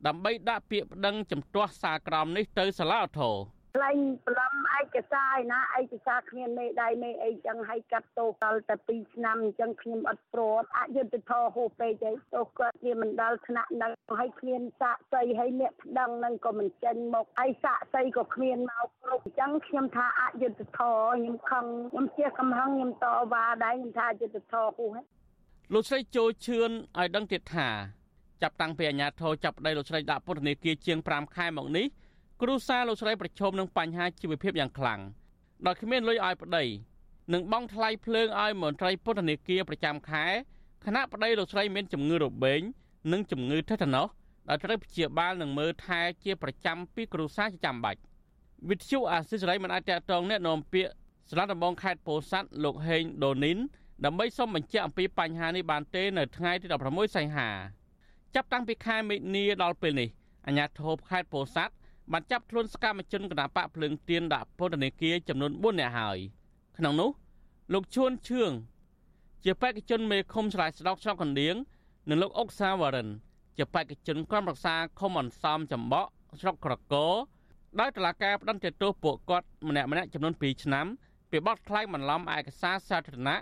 [0.06, 25.02] ដើម្បីដាក់ពាក្យប្តឹងជំទាស់សារក្រមនេះទៅសាលាឧទ្ធរណ៍ខ្លែងប្លំឯកសារឯណាឯកសារគ្មានមេដៃមេអីចឹងឲ្យកាត់ទោសដល់តែ2ឆ្នាំអញ្ចឹងខ្ញុំអត់ព្រមអយុត្តិធម៌ហូបពេកទេទោសគាត់វាមិនដល់ថ្នាក់នឹងឲ្យគ្មានសាកសីឲ្យអ្នកប្តឹងនឹងក៏មិនចេញមកហើយសាកសីក៏គ្មានមកគ្រប់អញ្ចឹងខ្ញុំថាអយុត្តិធម៌ខ្ញុំខឹងខ្ញុំជាកំហឹងខ្ញុំតវ៉ាដែរខ្ញុំថាអយុត្តិធម៌ហូហេ
[25.74, 27.68] លោកស្រីចូលឈឿនឲ្យដឹងទៀតថា
[28.42, 31.86] ចាប់តាំងពីអាញាធរចាប់ប្តីលោកស្រីដាក់ពន្ធនាគារជាង5ខែមកនេះ
[32.42, 35.00] គ្រូសាលោកស្រីប្រឈមនឹងបញ្ហាជីវភាពយ៉ាងខ្លាំង
[35.66, 36.64] ដោយគ្មានលុយឲ្យប្តី
[37.32, 40.24] និងបង់ថ្លៃភ្លើងឲ្យមន្ត្រីពន្ធនាគារប្រចាំខែ
[40.84, 42.60] ខណៈប្តីលោកស្រីមានជំងឺរបេង
[43.12, 44.08] និងជំងឺថេតាណូស
[44.48, 48.00] ដែលត្រូវព្យាបាលនិងមើលថែជាប្រចាំពីគ្រូសាជាចាំបាច់
[48.68, 50.92] វិទ្យុអាស៊ីសេរីមិនអាចតតងអ្នកនាំពាក្យ
[51.30, 53.58] ស្លាដំបងខេត្តពោធិ៍សាត់លោកហេងដូនីន
[54.04, 57.48] ដើម្បីសុំបញ្ជាក់អំពីបញ្ហានេះបានទេនៅថ្ងៃទី16សីហា
[58.34, 60.08] ចាប់តាំងពីខែមិនិនាដល់ពេលនេះ
[60.46, 61.74] អាជ្ញាធរខេត្តពោធិ៍សាត់
[62.12, 66.18] បានចាប់ខ្លួនសកម្មជនគណបកភ្លើងទៀនដាក់ពន្ធនាគារចំនួន4នាក់ហើយ
[66.78, 67.10] ក្នុងនោះ
[67.72, 68.50] លោកឈួនឈឿង
[69.44, 71.54] ជាបេក្ខជនមេឃុំឆ្លើយស្ដកស្រុកកណ្ដៀង
[72.08, 73.08] និងលោកអុកសាវរិន
[73.58, 77.06] ជាបេក្ខជនក្រុមរក្សាឃុំអន្សំចម្បក់ស្រុកក្រកោ
[77.80, 80.86] ដោយតុលាការផ្តន្ទាទោសពួកគាត់ម្នាក់ម្នាក់ចំនួន2ឆ្នាំ
[81.30, 83.38] ពីបទក្លែងបន្លំឯកសារសាធារណៈ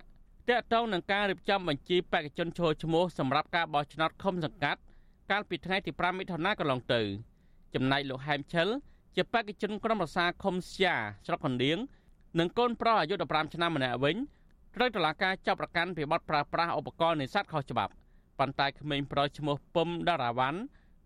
[0.48, 4.81] ទាក់ទងនឹងការរៀបចំបញ្ជីបេក្ខជនចូលឈ្មោះសម្រាប់ការបោះឆ្នោតឃុំសង្កាត់
[5.31, 7.02] កាលពីថ្ងៃទី5មិថុនាកន្លងទៅ
[7.77, 8.69] ចំណែកលោកហែមឈិល
[9.17, 10.93] ជាបេក្ខជនក្រុមប្រឹក្សាឃុំសៀ
[11.27, 11.79] ស្រុកកណ្ដៀង
[12.39, 14.17] និងកូនប្រុសអាយុ15ឆ្នាំម្នាក់វិញ
[14.77, 17.93] ត្រូវតុលាការចាប់ប្រកាន់ពីបទប្រើប្រាស់ឧបករណ៍នេសាទខុសច្បាប់
[18.39, 20.59] ប៉ុន្តែក្មេងប្រុសឈ្មោះពឹមដារ៉ាវ៉ាន់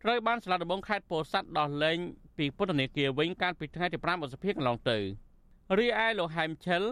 [0.03, 1.99] ត្រូវបានសាលាដំបងខេត្តពោធិ៍សាត់ដោះលែង
[2.39, 4.99] ពីពន្ធនាគារវិញកាលពីថ្ងៃទី5ឧសភាកន្លងទៅ
[5.79, 6.83] រីឯលោកហែមឈិល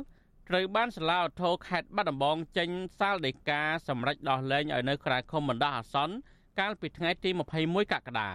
[0.49, 6.15] ត្រូវបានសាលាឧទ្ធរខេត្តបាត់ដំបងចេញសាលដីកាសម្រេចដោះលែងឲ្យនៅក្រៅឃុំបណ្ដោះអាសន្ន
[6.59, 8.31] កាលពីថ្ងៃទី21កក្កដា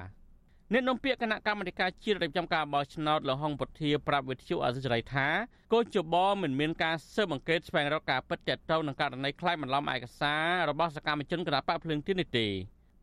[0.76, 5.28] អ្នកនាំពាក្យគណៈកម្មាធិការជាតិរៀបចំការបោះឆ្នោតលហុងពុធាប្រាប់វិទ្យុអសិរ័យថា
[5.74, 12.48] កោជបមិនមានការស៊ើបអង្កេតស្វែងរកការពិតទាក់ទងនឹងករណីខ្លែងបន្លំឯកសាររបស់សកម្មជនគណៈបកភ្លើងទីនេះទេ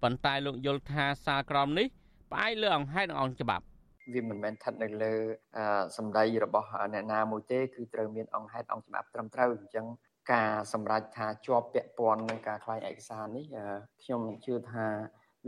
[0.03, 1.87] ប៉ុន្តែលោកយល់ថាសារក្រមនេះ
[2.33, 3.65] ផ្អែកលើអង្គហេតុនិងអង្គច្បាប់
[4.13, 5.13] វាមិនមែនស្ថិតនៅលើ
[5.97, 9.87] សម្ដីរបស់អ្នកណាមួយទេគឺត្រូវមានអង្គហេតុអង្គច្បាប់ត្រឹមត្រូវអញ្ចឹង
[10.33, 13.45] ការសម្រេចថាជាប់ពាក់ព័ន្ធនឹងការខ្លែងឯកសារនេះ
[14.03, 14.87] ខ្ញុំជឿថា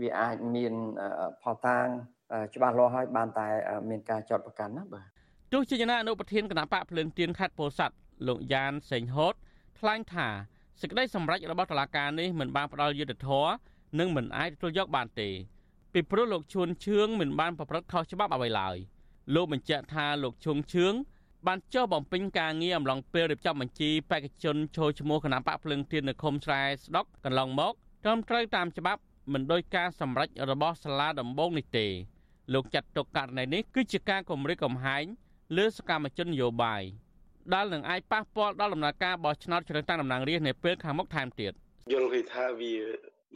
[0.00, 0.74] វាអាចមាន
[1.42, 1.87] ផលតាង
[2.55, 3.48] ច្បាស់លាស់ហើយបានតែ
[3.90, 5.07] មានការចាត់ប្រកាន់ណាបាទ
[5.52, 7.94] ទោះជាយ៉ាងណាអនុប្រធានគណៈបកភ្លើងទៀនខេត្តពោធិ៍សាត់
[8.28, 9.35] លោកយ៉ានសេងហូត
[9.78, 10.28] ថ្លែងថា
[10.81, 13.52] សេចក្តីសម្រេចរបស់តុលាការនេះមិនបានផ្ដល់យុត្តិធម៌
[13.98, 15.28] និងមិនអាចទទួលយកបានទេ
[15.92, 18.76] ពីព្រោះលោកឈួនឈឿងមិនបានប្រព្រឹត្តខុសច្បាប់អ្វីឡើយ
[19.35, 20.92] លោកបញ្ជាក់ថាលោកឈុងឈឿង
[21.46, 27.74] បានចុះបំពេញការងារអំឡុងពេលរៀបចំបញ្ជីបេក្ខជនចូលឈ្មោះគណៈបកភ្លើងទៀននៅឃុំស្រែស្ដុកកន្លងមក
[28.05, 31.87] ត្រឹមត្រូវតាមច្បាប់ មិនដោយការសម្រេចរបស់សាលាដំបងនេះទេ
[32.54, 35.04] លោកចាត់ទុកករណីនេះគឺជាការគម្រិតកំហែង
[35.56, 36.82] លើសកម្មជននយោបាយ
[37.54, 41.52] ដែលនឹងអាចប៉ះពាល់ដល់ដំណើរការបោះឆ្នោតជ្រើសតាំងតំណាងរាស្ត្រនាពេលខាងមុខថែមទៀត
[41.92, 42.72] យល់ឃើញថាវា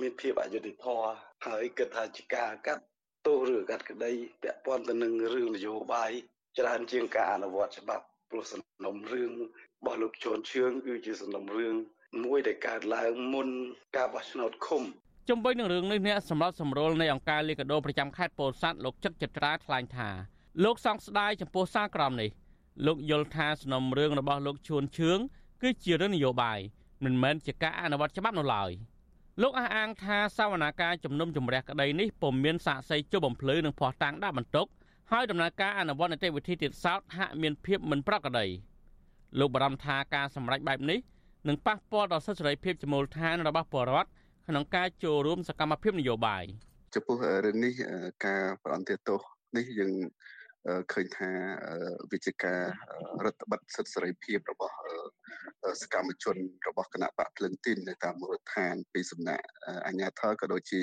[0.01, 1.09] មានភាពអយុត្តិធម៌
[1.47, 2.83] ហើយគិតថាជាការកាត់
[3.27, 4.13] ទោសឬកាត់ក្តី
[4.43, 6.11] ពាក់ព័ន្ធទៅនឹងរឿងនយោបាយ
[6.59, 11.75] ច្រើនជាងការអនុវត្តច្បាប់ព្រោះសំណុំរឿងរបស់លោកជន់ឈឿងគឺជាសំណុំរឿង
[12.25, 13.49] មួយដែលកើតឡើងមុន
[13.97, 14.83] ការបោះឆ្នោតឃុំ
[15.31, 20.09] ជំវិញនឹងរឿងនេះអ្នកសម្រាប់សម្រួលនៃអង្គការលីកាដូប្រចាំខេត្តពោធិ៍សាត់លោកចឹកចត្រាថ្លែងថា
[20.65, 22.31] លោកសង្ស្ដាយចំពោះសារក្រមនេះ
[22.87, 25.19] លោកយល់ថាសំណុំរឿងរបស់លោកឈួនឈឿង
[25.63, 26.59] គឺជារឿងនយោបាយ
[27.05, 28.71] មិនមែនជាការអនុវត្តច្បាប់នោះឡើយ
[29.43, 34.67] លោកអះអាងថាសវនាការជំនុំជម្រះក្តីនេះពុំមានសាកសីជុំបំភ្លឺនិងភ័ស្តុតាងដាក់បន្ទុក
[35.11, 38.47] ហើយដំណើរការអនុវត្តនីតិវិធីទៀតសោតហាក់មានភាពមិនប្រក្រតី
[39.39, 40.99] លោកបារម្ភថាការសម្រេចបែបនេះ
[41.49, 44.11] នឹងប៉ះពាល់ដល់សិទ្ធិសេរីភាពជាមូលដ្ឋានរបស់ប្រជាពលរដ្ឋ
[44.49, 46.45] ក្នុងការចូលរួមសកម្មភាពនយោបាយ
[46.95, 47.17] ចំពោះ
[47.47, 47.73] រឿងនេះ
[48.27, 49.21] ការប្រអន្តទោស
[49.57, 49.93] នេះយើង
[50.93, 51.31] ឃើញថា
[52.13, 52.61] វិជាការ
[53.25, 54.75] រដ្ឋបတ်សិទ្ធិសេរីភាពរបស់
[55.83, 56.37] សកម្មជន
[56.69, 59.45] របស់គណៈបកភ្លឹងទីននៅតាមមូលដ្ឋានពីសំណាក់
[59.87, 60.81] អាជ្ញាធរក៏ដូចជា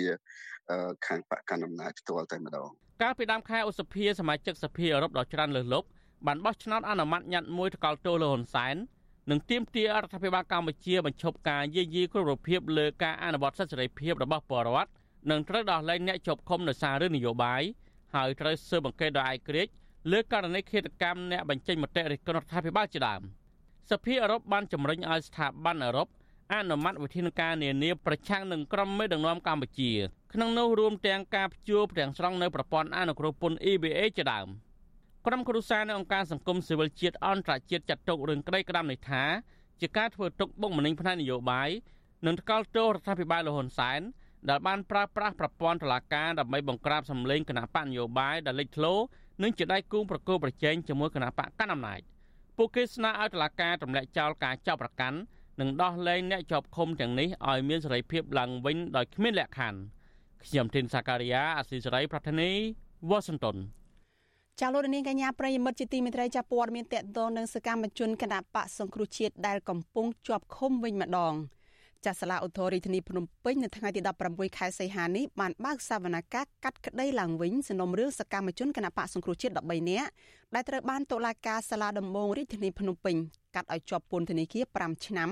[1.08, 2.70] ខាងបកកណ្ដាលអំណាចផ្ទាល់តែម្ដង
[3.02, 5.88] កាលពីដើមខែឧសភាសមាជិកសភាអឺរ៉ុបដ៏ច្រើនលើសលប់
[6.28, 8.76] បានបោះឆ្នោតអនុម័តញត្តិមួយថ្កោលទោសលើហ៊ុនសែន
[9.32, 14.90] និងទាមទាររដ្ឋាភិបាលកម្ពុជាបញ្ឈប់ការយាយីគ្រប់រូបភាពលើការអនុវត្តសិទ្ធិសេរីភាពរបស់ពលរដ្ឋ
[15.32, 17.62] និងត្រូវដោះលែងអ្នកជាប់ឃុំដោយសាររឿងនយោបាយ
[18.16, 19.72] ហើយត្រូវស៊ើបអង្កេតដោយឯករាជ្យ
[20.12, 23.22] លើករណីឃាតកម្មអ្នកបញ្ចេញមតិរិះគន់រដ្ឋាភិបាលជាដើម
[23.92, 26.08] សភាអឺរ៉ុបបានជំរុញឲ្យស្ថាប័នអឺរ៉ុប
[26.54, 29.92] អនុម័តវិធានការនានាប្រឆាំងនឹងក្រុមមេដឹកនាំកម្ពុជា
[30.34, 34.48] ក្នុងនោះរួមទាំងការព្យួរទាំងស្រុងនៅប្រព័ន្ធអនុគ្រោះពន្ធ EBA ជាដើម
[35.28, 39.24] ក្រុមគ្រួសារនៅអង្គការសង្គមស៊ីវិលជាតិអន្តរជាតិចាត់ទុករឿងក្តីក្តាំនេះថា
[39.82, 41.70] ជាការធ្វើទុកបុកម្នេញផ្នែកនយោបាយ
[42.26, 44.02] និងថ្កោលទោសរដ្ឋាភិបាលលហ៊ុនសែន
[44.50, 48.94] ដែលបានប្រើប្រាស់ប្រព័ន្ធតុលាការដើម្បីបង្ក្រាបសម្លេងគណៈបកនយោបាយដែលលេចធ្លោ
[49.44, 52.02] និងជាដៃគូប្រកួតប្រជែងជាមួយគណៈបកកណ្ដាលអំណាច
[52.58, 55.18] ពួកគេស្នើឲ្យតុលាការទម្លាក់ចោលការចាប់ប្រកាន់
[55.60, 59.80] និងដោះលែងអ្នកជាប់ឃុំទាំងនេះឲ្យមានសេរីភាពឡើងវិញដោយគ្មានលក្ខខណ្ឌ
[60.46, 62.52] ខ្ញុំធីនសាការីយ៉ាអស៊ីសេរីប្រធានី
[63.10, 63.58] វ៉ាស៊ីនតោន
[64.62, 71.34] ចាលោកនាងកញ្ញាប្រិយមិត្តជាទីមេត្រីចាព័ត៌មានតកតងនឹងសកម្មជនគណៈបកសង្គ្រោះជាតិដែលកំពុងជាប់ឃុំវិញម្ដង
[72.06, 80.10] ចាស់សាលាឧទ្ធររាជធានីភ្នំពេញនៅថ្ងៃទី16ខែសីហានេះបានបើកសវនកម្មកាត់ក្តីឡើងវិញសំណុំរឿងសកម្មជនគណបកសង្គ្រោះជាតិ13នាក់
[80.56, 83.16] ដែលត្រូវបានតុលាការសាលាដំបងរាជធានីភ្នំពេញ
[83.56, 85.30] កាត់ឲ្យជាប់ពន្ធនាគារ5ឆ្នាំ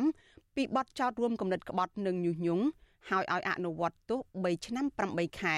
[0.55, 2.63] ពីបទចោទរួមគំនិតក្បត់និងញុះញង់
[3.09, 5.57] ហើយឲ្យអនុវត្តទោស3ឆ្នាំ8ខែ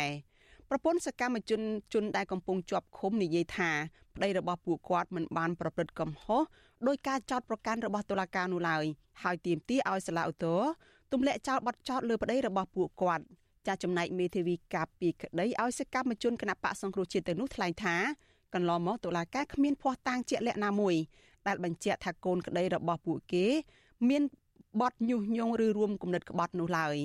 [0.69, 1.61] ប្រពន្ធសកម្មជន
[1.93, 3.71] ជនដែលកំពុងជាប់ឃុំនិយាយថា
[4.15, 6.41] ប្តីរបស់ពួកគាត់មិនបានប្រព្រឹត្តកំហុស
[6.87, 8.85] ដោយការចោទប្រកាន់របស់តុលាការនោះឡើយ
[9.23, 10.61] ហើយទាមទារឲ្យសាលាឧទ្ធរ
[11.11, 13.23] ទម្លាក់ចោលបទចោទលើប្តីរបស់ពួកគាត់
[13.67, 17.95] ចាចំណែកមេធាវីកាពីក្តីឲ្យសកម្មជនគណៈបកសង្គ្រោះជាតិទៅនោះថ្លែងថា
[18.53, 20.95] កន្លងមកតុលាការគ្មានភ័ស្តុតាងជាក់លាក់ណាមួយ
[21.47, 23.45] ដែលបញ្ជាក់ថាកូនក្តីរបស់ពួកគេ
[24.09, 24.23] មាន
[24.81, 26.95] បទញុះញង់ឬរួមគំនិតក្បត់នោះឡើយ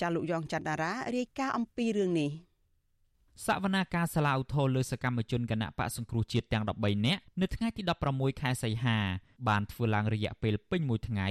[0.00, 2.30] ចាលោកយ៉ងច័ន្ទតារារាយការណ៍អំពីរឿងនេះ
[3.44, 7.82] សវនាការសាឡាវថូលើសកម្មជនគណៈបកសង្គ្រោះជាតិទាំង13នាក់នៅថ្ងៃទី
[8.12, 8.98] 16ខែសីហា
[9.48, 11.28] បានធ្វើឡើងរយៈពេលពេញមួយថ្ងៃ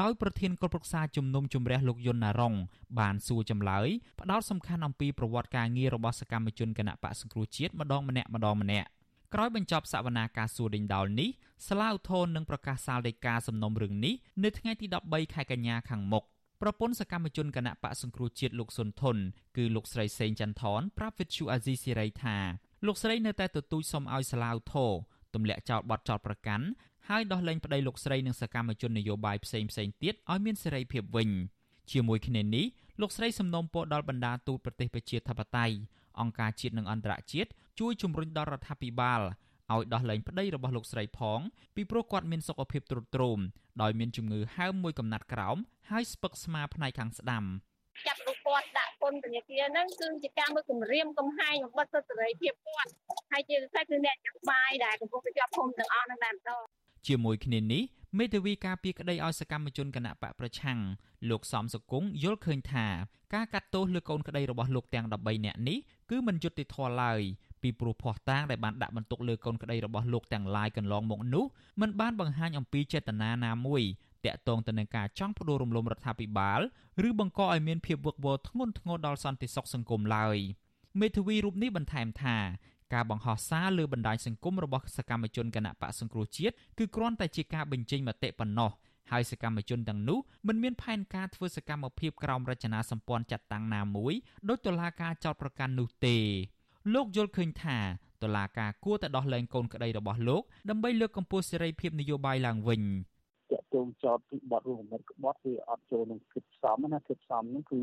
[0.00, 2.54] ដោយប្រធានគណៈប្រឹក្សាជំនុំជម្រះលោកយុនណារង
[2.98, 3.88] បានសួរចម្លើយ
[4.20, 8.88] ផ្ដោតសំខាន់អំពីប្រវត្តិការងាររបស់សកម្មជនគណៈបកសង្គ្រោះជាតិម្ដងម្នាក់ម្ដងម្នាក់
[9.34, 11.30] ក្រោយបញ្ចប់សវនាការសួរដេញដោលនេះ
[11.68, 16.24] ស្លាវធននឹងប្រកាសសាលដីកាសំណុំរឿងនេះនៅថ្ងៃទី13ខែកញ្ញាខាងមុខ
[16.64, 19.16] ប្រពន្ធសកម្មជនគណៈបកសង្គ្រោះជាតិលោកសុនធុន
[19.56, 22.36] គឺលោកស្រីសេងចន្ទថនប្រាប់វិទ្យុអាស៊ីសេរីថា
[22.86, 24.86] លោកស្រីនៅតែទទូចសុំឲ្យស្លាវធោ
[25.34, 26.66] ទម្លាក់ចោលបទចោតប្រកាន់
[27.08, 31.30] ហើយដោះលែងប្តីលោកស្រីនិងសកម្មជននយោបាយផ្សេងផ្សេងទៀតឲ្យមានសេរីភាពវិញ
[31.92, 32.66] ជាមួយគ្នានេះ
[33.00, 35.76] លោកស្រីសំណូមពរដល់បណ្ដាទូតប្រទេសប្រជាធិបតេយ្យ
[36.20, 37.50] អង្គការជាតិនិងអន្តរជាតិ
[37.80, 39.20] ជួយជំរុញដល់រដ្ឋាភិបាល
[39.70, 41.40] ឲ្យដោះលែងប្តីរបស់លោកស្រីផង
[41.74, 43.38] ពីព្រោះគាត់មានសុខភាពទ្រុឌទ្រោម
[43.82, 45.56] ដោយមានជំងឺហើមមួយកំណាត់ក្រោម
[45.90, 47.44] ហើយស្ពឹកស្មាផ្នែកខាងស្ដាំ
[48.06, 52.90] ចាប់រូបគាត់ដាក់ពន្ធនាគារហ្នឹងគឺជាការមើលគម្រាមកំហែងបំបិទសិទ្ធិសេរីភាពគាត់
[53.32, 56.62] ហើយជាពិសេសគឺអ្នកចាប់បាយដែលកំពុងតែជាប់ឃុំទាំងអស់ហ្នឹងតែម្ដង
[57.06, 57.82] ជាមួយគ្នានេះ
[58.18, 60.78] មេធាវីការពីក្តីឲ្យសកម្មជនគណៈបកប្រឆាំង
[61.30, 62.86] លោកសំសុគង្គយល់ឃើញថា
[63.34, 65.78] ការកាត់ទោសលើកូនក្តីរបស់លោកទាំង13នាក់នេះ
[66.10, 67.20] គឺមិនយុត្តិធម៌ឡើយ
[67.62, 71.44] ពីព្រោះភ័ស្តុតាងដែលបានដាក់បន្ទុកលើកូនក្តីរបស់លោកទាំងឡាយកន្លងមកនោះ
[71.80, 73.82] มันបានបង្ហាញអំពីចេតនាណាមួយ
[74.24, 76.60] តាក់ទងទៅនឹងការចង់ផ្ដួលរំលំរដ្ឋាភិបាល
[77.08, 80.38] ឬបង្កឲ្យមានភាពវឹកវរធ្ងន់ធ្ងរដល់សន្តិសុខសង្គមឡើយ
[81.00, 82.36] មេធាវីរូបនេះបន្ថែមថា
[82.94, 88.70] ការបង្ហោះសារលើបណ្ដាញសង្គមរបស់សកម្មជនគណៈបកសង្គ្រោះជាតិគឺគ្រាន់តែជាការបញ្ចេញមតិប៉ុណ្ណោះ
[89.10, 94.14] ហើយសកម្មជនទាំងនោះមិនមានផែនការធ្វើសកម្មភាពក្រោមរចនាសម្ព័ន្ធចាត់តាំងណាមួយ
[94.48, 96.16] ដោយតុលាការចោទប្រកាន់នោះទេ
[96.94, 97.78] លោកយល់ឃើញថា
[98.22, 102.82] តុលាការគួរតែដោះលែងកូនក្តីរបស់លោកដើម្បីលើកកម្ពស់សេរីភាពនយោបាយឡើងវិញ
[103.50, 107.80] តាក់ទងចោតពីបទរួមកម្រិតក្បត់វាអត់ចូលនឹងគិតសំណាគិតសំហ្នឹងគឺ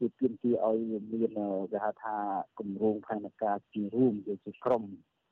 [0.00, 1.30] វាទាមទារឲ្យមាន
[1.72, 2.16] គេហៅថា
[2.58, 4.82] គម្រោងផែនការជារួមជាក្រុម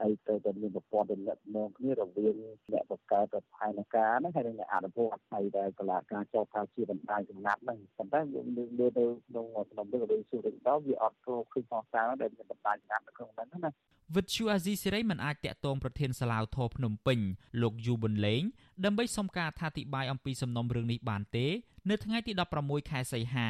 [0.00, 2.34] ហើយទៅតែមានប្រព័ន្ធទំនាក់ទំនងគ្នារវាង
[2.72, 8.86] អ្នកបង្កើតផែនការហ្នឹងហើយនិងអ្នកអនុវត្តហើយដែលកលាការចោទថាជាបណ្ដាញចំណាត់ហ្នឹងប៉ុន្តែយើងមើលនៅ
[9.28, 13.70] ក្នុងក្នុងរឿងរបស់ស៊ូរិកដល់វាអត់ចូលឃើញផងសារដែលមានបណ្ដាញចំណាត់នៅក្នុងហ្នឹងណា
[14.16, 17.18] វិទ្យុអាស៊ីសេរីមិនអាចតាក់ទងប្រធានសាឡាវធរភ្នំពេញ
[17.62, 18.42] លោកយូប៊ុនលេង
[18.84, 21.46] ដើម្បីសុំការអធិប្បាយអំពីសំណុំរឿងនេះបានទេ
[21.90, 23.48] នៅថ្ងៃទី16ខែសីហា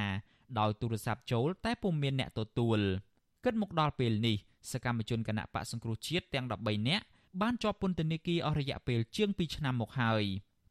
[0.59, 2.79] ដោយទូរស័ព្ទចូល តែពុំមានអ្នកទទួល
[3.45, 4.37] គិតមកដល់ពេលនេះ
[4.73, 7.05] សកម្មជនគណៈបកសង្គ្រោះជាតិទាំង13នាក់
[7.41, 10.25] បានជាប់ពន្ធនាគារអស់រយៈពេលជាង2ឆ្នាំមកហើយ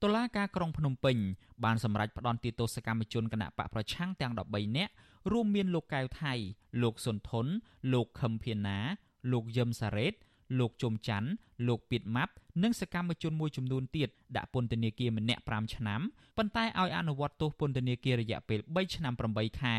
[0.04, 1.18] តុលាការក្រុងភ្នំពេញ
[1.64, 4.92] បានសម្រេចផ្តន្ទាទោសកម្មជនគណៈបកប្រឆាំងទាំង13នាក់
[5.32, 6.34] រួមមានលោកកៅថៃ
[6.82, 7.46] លោកសុនធុន
[7.94, 8.80] លោកខឹមភាណា
[9.32, 10.14] លោកយឹមសារ៉េត
[10.60, 11.30] លោកជុំច័ន្ទ
[11.68, 12.34] លោកពីតម៉ាប់
[12.64, 16.02] និងសកម្មជនមួយចំនួនទៀតដាក់ពន្ធនាគារម្នាក់5ឆ្នាំ
[16.38, 19.78] ប៉ុន្តែឲ្យអនុវត្តទោសពន្ធនាគាររយៈពេល3ឆ្នាំ8ខែ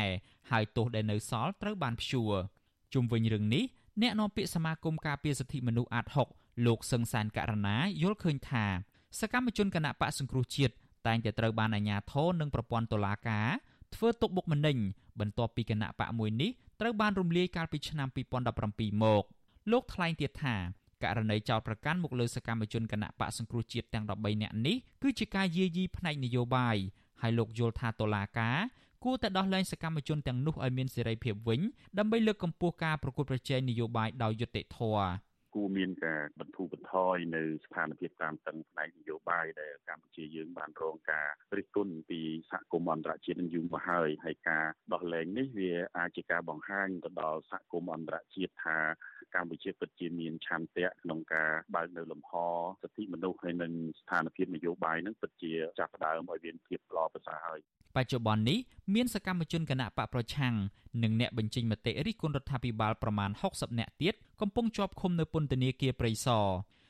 [0.51, 2.31] ហើយទោសដែលនៅសល់ត្រូវបានព្យួរ
[2.93, 3.63] ជុំវិញរឿងនេះ
[4.01, 8.65] អ្នកនាំពាក្យសមាគមការពារសិទ្ធិមនុស្សអាត6លោកសឹងសានករណាយល់ឃើញថា
[9.19, 10.73] សកម្មជនគណៈបកសង្គ្រោះជាតិ
[11.07, 13.49] តែងតែត្រូវបានអាជ្ញាធរនិងប្រព័ន្ធតុលាការ
[13.95, 14.77] ធ្វើទុកបុកម្នេញ
[15.19, 18.07] បន្ទាប់ពីគណៈបកមួយនេះត្រូវបានរំលាយកាលពីឆ្នាំ
[18.55, 19.23] 2017មក
[19.71, 20.55] លោកថ្លែងទៀតថា
[21.03, 26.77] ករណីចោតប្រកាន់មកលើសកម្មជនគណៈបកសង្គ្រោះជាតិទាំង13នាក់នេះគឺជាការយាយីផ្នែកនយោបាយ
[27.21, 28.57] ហើយលោកយល់ថាតុលាការ
[29.03, 31.61] គួរតែដោះលែងសកម្មជនទាំងនោះឲ្យមានសេរីភាពវិញ
[31.99, 35.09] ដើម្បីលើកកម្ពស់ការប្រកួតប្រជែងនយោបាយដោយយុត្តិធម៌
[35.55, 41.27] គួរមានការបន្ធូរបន្ថយនៅស្ថានភាពតាមតឹងផ្នែកនយោបាយដែលកម្ពុជាយើងបានរងការ
[41.57, 42.19] រិះគន់ពី
[42.51, 48.77] សហគមន៍អន្តរជាតិនឹងយូរមកហើយហើយការដោះលែងនេះវាអាចជាការបង្ហាញទៅដល់សហគមន៍អន្តរជាតិថា
[49.35, 52.31] កម្ពុជាពិតជាមានឆន្ទៈក្នុងការបើកនៅលំហ
[52.81, 57.59] សិទ្ធិមនុស្សហើយនិងស្ថានភាពនយោបាយនឹងពិតជាចាប់ផ្ដើមឲ្យមានភាពល្អប្រសើរហើយ
[57.95, 58.59] បច្ចុប្បន្ននេះ
[58.95, 60.53] មានសកម្មជនគណៈបកប្រឆាំង
[61.03, 66.45] និងអ្នកបញ្ចេញមតិរិះគន់រដ្ឋាភិបាលប្រមាណ60នាក់ទៀតកំពុងជាប់ឃុំនៅពន្ធនាគារព្រៃសរ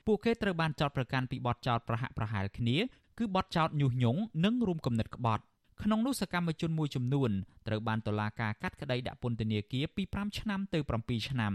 [0.05, 2.77] ពួកគេត្រូវបានចោទប្រកាន់ពីបទចោទប្រហាក់ប្រហែលគ្នា
[3.17, 5.43] គឺបទចោទញុះញង់និងរួមគំនិតក្បត់
[5.83, 7.31] ក្នុងនោះសកម្មជនមួយចំនួន
[7.67, 11.53] ត្រូវបានតុលាការកាត់ក្តីដាក់ពន្ធនាគារពី5ឆ្នាំទៅ7ឆ្នាំ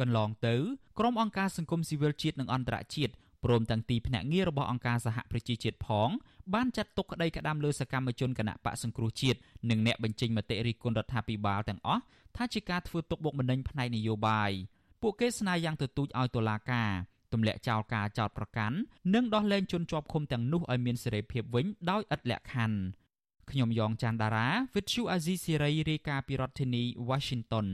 [0.00, 0.54] កន្លងទៅ
[0.98, 3.12] ក្រុមអង្គការសង្គមស៊ីវិលជាតិនិងអន្តរជាតិ
[3.44, 6.08] ព្រមទាំងទីភ្នាក់ងាររបស់អង្គការសហប្រជាជាតិផង
[6.54, 9.38] បានចាត់ទុកក្តីក្តាំលើសកម្មជនគណៈបកសង្គ្រោះជាតិ
[9.70, 12.02] និងអ្នកបញ្ចេញមតិរិះគន់រដ្ឋាភិបាលទាំងអស់
[12.36, 14.50] ថាជាការធ្វើទុកបុកម្នេញផ្នែកនយោបាយ
[15.02, 16.90] ពួកគេស្នើយ៉ាងទទូចឲ្យតុលាការ
[17.32, 18.76] ទម្លាក់ចោលការចោទប្រកាន់
[19.14, 22.78] និងដោះលែងជនជាប់ឃុំទាំងនោះឲ្យមានសេរីភាពវិញដោយឥតលក្ខខណ្ឌ
[23.50, 27.66] ខ្ញុំយ៉ងច័ន្ទដារាវិទ្យុអាស៊ីសេរីរាយការណ៍ពីរដ្ឋធានី Washington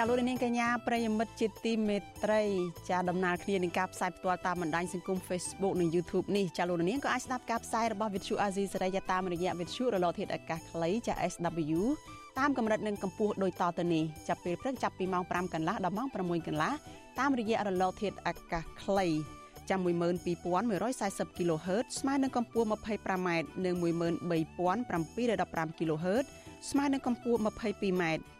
[0.00, 2.42] ចាលោកនាងកញ្ញាប្រិយមិត្តជាទីមេត្រី
[2.90, 11.80] ចាដំណើរគ្នានឹងការផ្សាយផ្ទាល់តាមបណ្ដាញសង្គម Facebook និង YouTube នេះចាលោកនាងក៏អាចស្ដាប់ការផ្សាយរបស់ Vithu Azizi សេរីតាមរយៈ Vithu រលកធាតុអាកាសខ្លីចា SW
[12.38, 16.72] តាមកម្រិតនិងកម្ពស់ដូចតទៅនេះចាប់ពេលព្រឹកចាប់ពីម៉ោង5កន្លះដល់ម៉ោង6កន្លះ
[17.18, 19.06] តាមរយៈរលកធាតុអាកាសខ្លី
[19.70, 23.28] ចាំ12140 kHz ស្មើនឹងកម្ពស់ 25m
[23.64, 26.24] និង13715 kHz
[26.70, 28.04] ស្មើនឹងកម្ពស់ 22m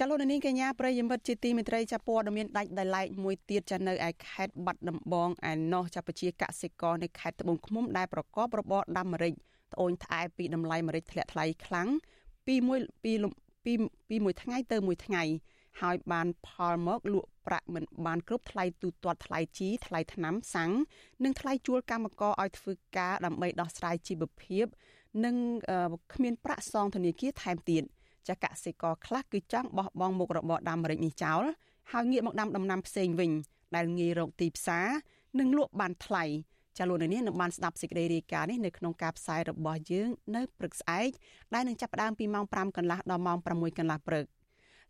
[0.00, 9.34] ចលនានេះកញ្ញាប្រិយមិត្តជាទីមេត្រីចាប់ព័ត៌មានដាច់ដោយឡែកមួយទៀតចានៅឯខេត្តបាត់ដំបងឯណោះចាប់ជាកសិករនៅខេត្តត្បូងឃ្មុំដែលប្រកបរបរដាំម្រេច
[9.72, 11.88] ត្អូញត្អែពីតម្លៃម្រេចធ្លាក់ថ្លៃខ្លាំង
[12.46, 13.12] ពីមួយពី
[13.64, 13.72] ពី
[14.08, 15.22] ពីមួយថ្ងៃទៅមួយថ្ងៃ
[15.80, 20.72] ហើយបានផលមកលក់ប្រាក់មិនបានគ្រប់ថ្លៃទូទាត់ថ្លៃជីថ្លៃថ្នាំសាំង
[21.24, 24.66] និងថ្លៃជួលកម្មករឲ្យធ្វើការដើម្បីដោះស្រាយជីវភាព
[25.24, 25.36] និង
[26.14, 27.84] គ្មានប្រាក់សងធនាគារថែមទៀត។
[28.28, 31.42] ចាកសិករខ្លះគឺចង់បោះបង់មុខរបរដាំម្រេចនេះចោល
[31.92, 33.30] ហើយងាកមកដាំដំណាំផ្សេងវិញ
[33.76, 34.86] ដែលងាយរកទីផ្សារ
[35.38, 36.24] និងលក់បានថ្លៃ
[36.78, 41.10] ចាលោកនាងនឹងបានស្ដាប់សេចក្តីរាយការណ៍នេះនៅក្នុងការផ្សាយរបស់យើងនៅព្រឹកស្អែក
[41.54, 44.24] ដែលនឹងចាប់ផ្ដើមពីម៉ោង5កន្លះដល់ម៉ោង6កន្លះព្រឹក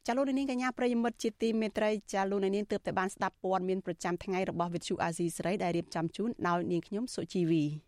[0.07, 7.88] ចាលោកនាងកញ្ញាប្រិយមិត្តជាទីមេត្រីចាលោកនាងទើបតែបានស្ដាប់ព័ត៌មានប្រចាំថ្ងៃរបស់វិទ្យុអាស៊ីសេរីដែលរៀបចំជូនដោយនាងខ្ញុំសុជីវី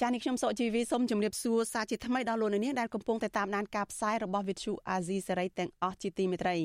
[0.00, 6.56] ចា៎នេះខ្ញុំសុកជីវីសូមជម្រាបសួរសាជាថ្មីដល់លោកនាងដែលកំពុងតែតាមដានការផ្សាយរបស់ Vithu Azizi សេរីទាំងអស់ជាទីមេត្រី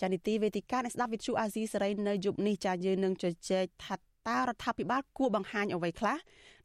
[0.00, 3.94] ចា៎នីតិវេទិកាអ្នកស្ដាប់ Vithu Azizi សេរីនៅយប់នេះចា៎យើងនឹងជជែកថា
[4.28, 6.16] តើរដ្ឋាភិបាលគួរបង្ហាញអ្វីខ្លះ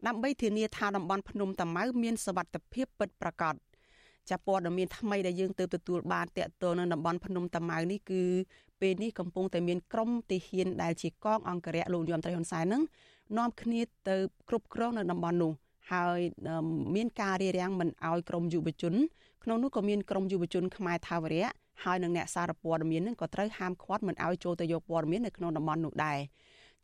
[0.08, 3.56] ដើម្បីធានាថាតំបន់ភ្នំតាម៉ៅមានសវត្ថិភាពពិតប្រាកដ
[4.30, 8.24] ចាព័ត៌មានថ្មីដែលយើងទើបទទួលបានតកតទៅនឹងតំបន់ភ្នំតាម៉ៅនេះគឺ
[8.82, 12.82] ពេលនេះកំពុងតែមានក្រុមទាហានដែលជាកងអង្គរៈលោកយមត្រីហ៊ុនសែននឹង
[13.38, 14.16] នាំគ្នាទៅ
[14.50, 15.54] គ្រប់គ្រងនៅតំបន់នោះ
[15.92, 16.20] ហើយ
[16.96, 18.94] មានការរារាំងមិនឲ្យក្រមយុវជន
[19.44, 21.48] ក្នុងនោះក៏មានក្រមយុវជនខ្មែរថាវរៈ
[21.84, 26.20] ហើយនឹងអ្នកសារព័ត៌មាននឹងក៏ត្រូវហាមឃាត់មិនឲ្យចូលទៅយកព័ត៌មាននៅក្នុងតំបន់នោះដែរ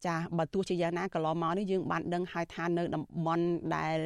[0.05, 3.45] ចាបើទោះជាយ៉ាងណាកន្លងមកនេះយើងបានដឹងហើយថានៅតំបន់
[3.75, 3.97] ដែល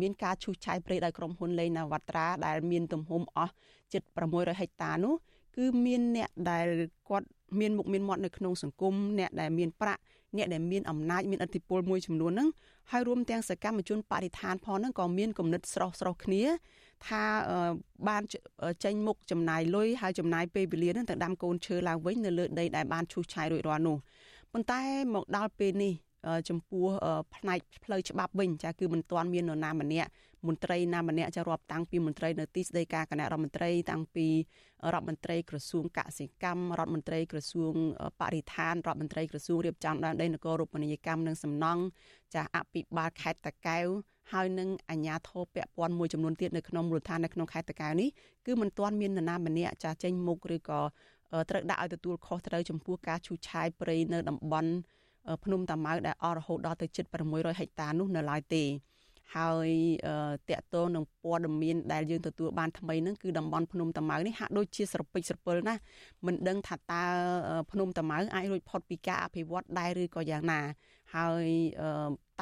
[0.00, 3.52] មានការឈូសឆាយព្រៃដោយក្រុមហ៊ុនលេងណាវត្រាដែលមានទំហំអស់
[3.92, 5.14] ជិត600ហិកតានោះ
[5.56, 6.66] គឺមានអ្នកដែល
[7.08, 7.26] គាត់
[7.60, 10.00] មានមុខមានមាត់នៅក្នុងសង្គមអ្នកដែលមានប្រាក់
[10.36, 12.48] អ្នកដែលមានអំណាចមានឥទ្ធិពលមួយចំនួនហ្នឹង
[12.90, 16.42] ហើយរួមទាំងសកម្មជនបរិស្ថានផងហ្នឹងក៏មានគំនិតស្រស់ស្រស់គ្នា
[17.06, 17.22] ថា
[18.08, 18.22] បាន
[18.84, 23.96] ចេញមុខចំណាយលុយហើយចំណាយពេលវេលាហ្នឹងទៅដាំកូនឈើឡើងវិញនៅលើដីដែលបានឈូសឆាយរួចរាល់នោះ
[24.52, 24.80] ប៉ុន្តែ
[25.14, 25.92] មកដល់ពេលនេះ
[26.48, 26.86] ចំពោះ
[27.34, 30.10] ផ្នែកផ្លូវច្បាប់វិញចាគឺមិនទាន់មាននរណាម្នាក់
[30.48, 34.26] មន្ត្រីណាម្នាក់ចារាប់តាំងពីមន្ត្រីនៅទីស្តីការគណៈរដ្ឋមន្ត្រីតាំងពី
[34.92, 37.74] រដ្ឋមន្ត្រីក្រសួងកសិកម្មរដ្ឋមន្ត្រីក្រសួង
[38.20, 41.82] បរិស្ថានរដ្ឋមន្ត្រីក្រសួងរៀបចំដែនដីនគររូបនីយកម្មនិងសំណង់
[42.34, 43.86] ចាអភិបាលខេត្តតាកែវ
[44.32, 48.08] ហើយនឹងអាជ្ញាធរពាក់ព័ន្ធមួយចំនួនទៀតនៅក្នុងមូលដ្ឋាននៅក្នុងខេត្តតាកែវនេះ
[48.46, 50.80] គឺមិនទាន់មាននរណាម្នាក់ចាចេញមុខឬក៏
[51.50, 54.70] ត្រូវដាក់ឲ្យទទួលខុសត្រូវចំពោះការឈូសឆាយព្រៃនៅតំបន់
[55.44, 58.64] ភ្នំតាម៉ៅដែលអស់រហូតដល់ទៅជិត600ហិកតានោះនៅឡើយទេ
[59.36, 59.68] ហើយ
[60.48, 65.80] តកតងនឹងព័ត៌មានដែលយើងទទួលបានថ្មីហ្នឹងគឺតំបន់ភ្នំតាម៉ៅនេះហាក់ដូចជាស្រពេចស្រពិលណាស់
[66.26, 67.04] មិនដឹងថាតើ
[67.70, 70.60] ភ្នំតាម៉ៅអាចរួចផុតពីការអភិវឌ្ឍដែរឬក៏យ៉ាងណា
[71.16, 71.46] ហើយ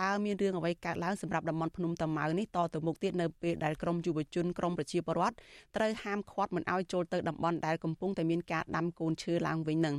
[0.01, 5.37] តើមានរឿងអ្វីកើតឡើងសម្រាប់តំបន់ភ្នំតាម៉ៅនេះតទៅមុខទៀតនៅពេលដែលក្រមយុវជនក្រមប្រជាពលរដ្ឋ
[5.77, 9.97] ត្រូវហាមឃាត់មិនឲ្យចូលទៅតំបន់ដែលកំពុងតែមានការដាំកូនឈើឡើងវិញនឹង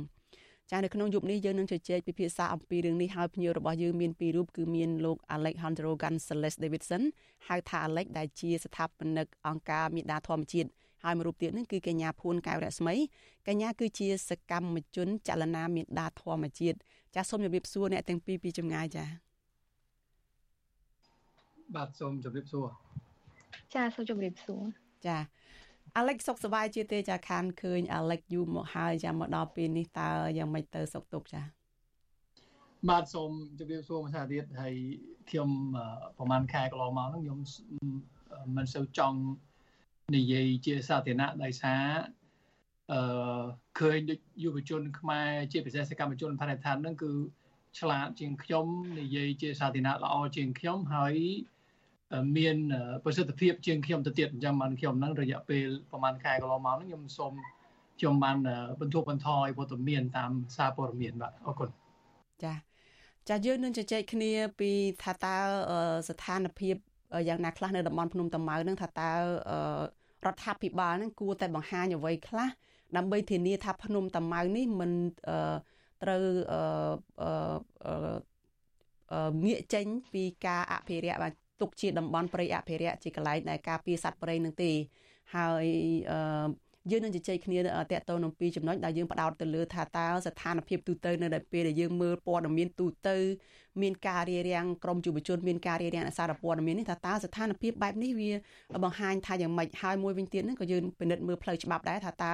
[0.70, 7.02] ចានៅក្នុងយប់នេះយើងនឹងជជែកពិភាក្សាអំពីរឿងនេះហើយភ្ញៀវរបស់យើងមានពីររូបគឺមានលោក Alejandro Gonzalez Davidson
[7.48, 10.70] ហៅថា Alex ដែលជាស្ថាបនិកអង្គការមេដាធម្មជាតិ
[11.04, 12.94] ហើយមួយរូបទៀតនឹងគឺកញ្ញាភួនកែវរស្មី
[13.48, 16.76] កញ្ញាគឺជាសកម្មជនចលនាមេដាធម្មជាតិ
[17.14, 19.04] ចាសូមជម្រាបសួរអ្នកទាំងពីរពីចម្ងាយចា
[21.74, 22.66] បាទសូមជម្រាបសួរ
[23.74, 24.62] ចាសូមជម្រាបសួរ
[25.06, 25.16] ចា
[25.96, 31.42] អាឡិចសុខសប្បាយជាទេចាខានឃើញអាឡិចយូរមកហើយចាមកដល់ពេលនេះតើយ៉ាងម៉េចទៅសុខទុក្ខចា
[32.90, 34.74] បាទសូមជម្រាបសួរមួយសាទៀតហើយ
[35.30, 35.48] ខ្ញុំ
[36.18, 37.38] ប្រហែលខែកន្លងមកហ្នឹងខ្ញុំ
[38.56, 39.18] មិនសូវចង់
[40.16, 41.82] និយាយជាសាធារណៈដោយសារ
[42.92, 43.44] អឺ
[43.78, 47.12] ឃើញដូចយុវជន ខ្មែរជាពិសេសសកម្មជនបរិស្ថានហ្នឹងគឺ
[47.78, 48.66] ឆ្លាតជាងខ្ញុំ
[49.00, 51.14] និយាយជាសាធារណៈល្អជាងខ្ញុំហើយ
[52.36, 52.56] មាន
[53.04, 57.32] ប្រសិទ្ធភាពជាងខ្ញុំទៅទៀតអញ្ចឹងបានខ្ញុំហ្នឹងរយៈពេលប្រហែលខែកន្លងមកហ្នឹងខ្ញុំសូម
[57.98, 58.36] ខ្ញុំបាន
[58.80, 61.68] បន្ធូរបន្ថយវត្តមានតាមសារព័ត៌មានបាទអរគុណ
[62.44, 62.54] ចា
[63.28, 64.70] ចាយើងនឹងជជែកគ្នាពី
[65.02, 65.36] ថាតើ
[66.08, 66.76] ស្ថានភាព
[67.28, 69.12] យ៉ាងណាខ្លះនៅតំបន់ភ្នំតាម៉ៅនឹងថាតើ
[70.26, 72.48] រដ្ឋាភិបាលនឹងគួរតែបង្ហាញអ្វីខ្លះ
[72.96, 74.92] ដើម្បីធានាថាភ្នំតាម៉ៅនេះមិន
[76.02, 76.22] ត្រូវ
[79.44, 81.32] ងាកចេញពីការអភិរក្សបាទ
[81.62, 84.70] ទុកជាតំបន់ព្រៃអភិរក្សជាកន្លែងដែលការពារសត្វព្រៃនឹងទេ
[85.34, 85.66] ហើយ
[86.10, 86.18] អឺ
[86.90, 93.16] យើងនឹងជជែកគ្នាតកតទៅនឹងពីចំណុចដែលយើងផ្ដោតទៅលើថាតើស្ថានភាពទូទៅនៅដែលពេលដែលយើងមើលព័ត៌មានទូទៅ
[93.82, 98.30] មានការរារាំងក្រមយុវជនមានការរារាំងអសារព័ត៌មាននេះថាតើស្ថានភាពបែបនេះវា
[98.84, 102.32] បង្ហាញថាយ៉ាងម៉េចហើយមួយវិញទៀតហ្នឹងក៏យើងពិនិត្យមើលផ្លូវច្បាប់ដែរថាតើ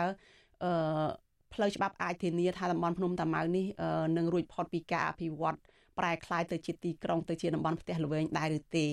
[0.64, 1.06] អឺ
[1.54, 3.66] ផ្លូវច្បាប់អាចធានាថាតំបន់ភ្នំតាម៉ៅនេះ
[4.16, 5.56] នឹងរួចផុតពីការអភិវឌ្ឍ
[5.98, 8.86] ប្រែក្លាយទៅជាទីក្រុងទៅជាតំបន់ផ្ទះល្វែងដែរឬទេ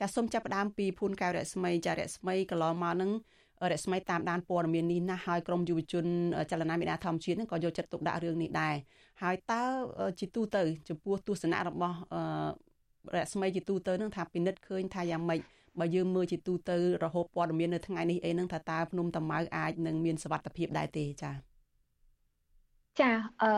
[0.00, 3.10] ចាសូមចាប់ផ្ដើមពីភូនកៅរស្មីចារស្មីកន្លងមកនឹង
[3.72, 6.06] រស្មីតាមដានព័ត៌មាននេះណាស់ហើយក្រមយុវជន
[6.50, 8.74] ចលនាមេដាធម្មជាតិនឹងក៏យកចិត្តទុកដាក់រឿងនេះដែរ
[9.22, 9.62] ហើយតើ
[10.20, 11.96] ជាទូទៅចំពោះទស្សនៈរបស់
[13.16, 15.40] រស្មីជាទូទៅនឹងថាពិនិត្យឃើញថាយ៉ាងម៉េច
[15.78, 21.32] បើយើងមើលជាទូទៅរហូតព័ត៌មាននៅថ្ងៃនេះអីនឹងថាតើភ្នំតាម៉ៅអាចនឹងមានសវត្ថភាពដែរទេចា
[23.00, 23.10] ចា
[23.42, 23.52] អឺ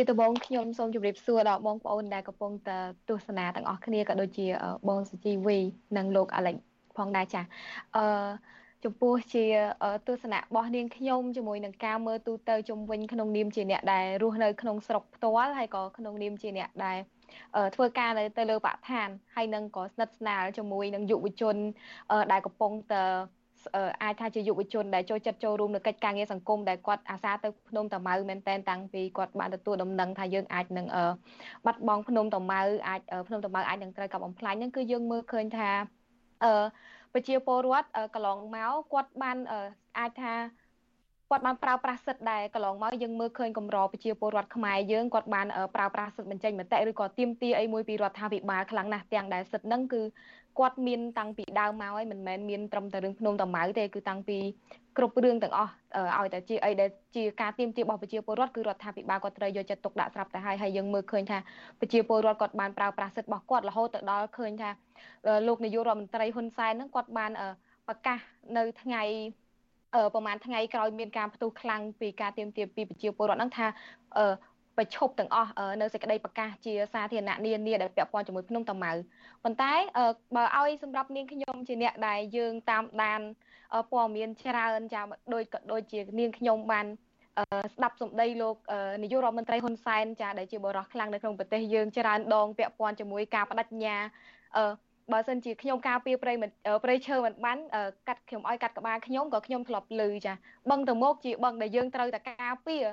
[0.00, 2.78] ជាដំបូងខ្ញុំសូមជម្រាបសួរដល់បងប្អូនដែលកំពុងតែ
[3.08, 4.46] ទស្សនាទាំងអស់គ្នាក៏ដូចជា
[4.88, 5.58] បងសុជីវី
[5.96, 6.54] និងលោកអាឡិច
[6.96, 7.42] ផងដែរចា
[7.96, 8.04] អឺ
[8.84, 9.44] ចំពោះជា
[10.06, 16.98] ទស្សនៈរបស់នាងខ្ញុំជាមួយនឹងការមើលទូទៅជំវិញក្នុងនាមជាអ្នកដែលរស់នៅក្នុងស្រុកផ្ទាល់ហើយក៏ក្នុងនាមជាអ្នកដែល
[17.74, 21.56] ធ្វើការនៅទៅលើបរិស្ថានហើយនឹងក៏ស្និទ្ធស្នាលជាមួយនឹងយុវជន
[22.32, 23.02] ដែលកំពុងតែ
[24.02, 30.86] អាចថាជាយុវជនដែលចូលចិត្តចូលរួមនៅកិច្ចការងារសង្គមដែលគាត់អាសាទៅភ្នំតាម៉ៅមែនតែនតាំងពីគាត់បានទទួលដំណឹងថាយើងអាចនឹង
[31.66, 35.70] បាត់បង់ភ្នំតាម៉ៅអាចភ្នំតាម៉ៅអាចនឹងត្រូវកាប់បំផ្លាញហ្នឹងគឺយើងមើលឃើញថា
[36.44, 36.64] អឺ
[37.12, 39.36] ប្រជាពលរដ្ឋកន្លងមកគាត់បាន
[39.98, 40.34] អាចថា
[41.30, 50.02] គាត់បានប្រើប្រាស់សិទ្ធិដែលកន្លងមកយើងមើលឃើញកម្រប្រជាពលរដ្ឋខ្មែរយើងគាត់បានប្រើប្រាស់សិទ្ធិបញ្ចេញមតិឬក៏ទាមទារអីមួយពីរដ្ឋាភិបាលខ្លាំងណាស់ទាំងដែលសិទ្ធិហ្នឹងគឺ
[50.58, 54.38] គាត់មានតាំងពីដើមមកហើយមិនមែនមានត្រឹមតែរឿងភ្នំតាម៉ៅទេគឺតាំងពី
[54.96, 55.72] គ្រប់រឿងទាំងអស់
[56.18, 61.38] ឲ្យតែជាអីដែលជាការទៀមទារបស់ប្រជាពលរដ្ឋគឺរដ្ឋាភិបាលគាត់ត្រូវយកចិត្តទុកដាក់ស្រាប់តែហើយហើយយើងមើលឃើញថា
[61.80, 64.70] ប្រជាពលរដ្ឋគាត់បានប្រើប្រាស់សិទ្ធិរបស់គាត់រហូតទៅដល់ឃើញថា
[65.46, 67.30] លោកនាយករដ្ឋមន្ត្រីហ៊ុនសែនហ្នឹងគាត់បាន
[67.88, 68.18] ប្រកាស
[68.56, 69.02] នៅថ្ងៃ
[70.14, 73.66] ប្រហែលថ្ងៃក្រោយមានការផ្ទុះខ្លាំងពីការទៀមទាពីប្រជាពលរដ្ឋហ្នឹងថា
[74.76, 78.92] ប្រឈប់ទាំងអស់នៅសេចក្តីប្រកាសជាសាធារណៈនានាដែលពាក់ព័ន្ធជាមួយភ្នំតាម៉ៅ
[79.44, 79.72] ប៉ុន្តែ
[80.36, 83.20] បើឲ្យសម្រាប់នាងខ្ញុំជាអ្នកដែលយើងតាមដាន
[83.92, 85.02] ព័ត៌មានច្រើនចា
[85.34, 86.86] ដូចក៏ដូចជានាងខ្ញុំបាន
[87.74, 88.56] ស្ដាប់សម្ដីលោក
[89.02, 93.96] នាយករដ្ឋមន្ត្រីហ៊ុនសែនចាដែលជាបរិះខ្លាំងនៅក្នុងប្រទេសយើងច្រើនដងពាក់ព័ន្ធជាមួយការបដិញ្ញា
[95.12, 96.32] បើសិនជាខ្ញុំការពារព្រៃ
[96.84, 97.58] ព្រៃឈើមិនបាន
[98.08, 100.32] កាត់ខ្ញុំឲ្យកាត់ក្បាលខ្ញុំក៏ខ្ញុំធ្លាប់លឺចា
[100.70, 102.84] បឹងទៅមុខជាបឹងដែលយើងត្រូវតែការពារ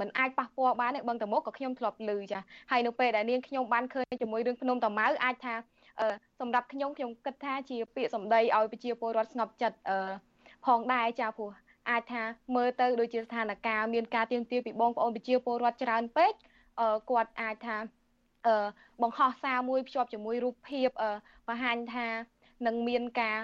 [0.00, 2.38] មិនអាចប៉ះពាល់បានទេបឹងទៅមុខក៏ខ្ញុំធ្លាប់លឺចា
[2.70, 5.54] ហើយនៅពេលដែលនាងខ្ញុំបានឃើញជាមួយរឿងភ្នំតាម៉ៅអាចថា
[6.40, 9.76] សម្រាប់ខ្ញុំខ្ញុំគិតថាជាពាក្យសម្ដីឲ្យប្រជាពលរដ្ឋស្ងប់ចិត្ត
[10.66, 11.50] ផងដែរចាព្រោះ
[11.90, 12.22] អាចថា
[12.56, 16.32] មើលទៅដូចជាស្ថានភាពមានការទៀងទាពីបងប្អូនប្រជាពលរដ្ឋច្រើនពេក
[17.10, 17.76] គាត់អាចថា
[18.46, 18.56] អឺ
[19.02, 20.88] បង្ហោះសារមួយភ្ជាប់ជាមួយរូបភាព
[21.48, 22.08] បង្ហាញថា
[22.66, 23.38] នឹងមានការ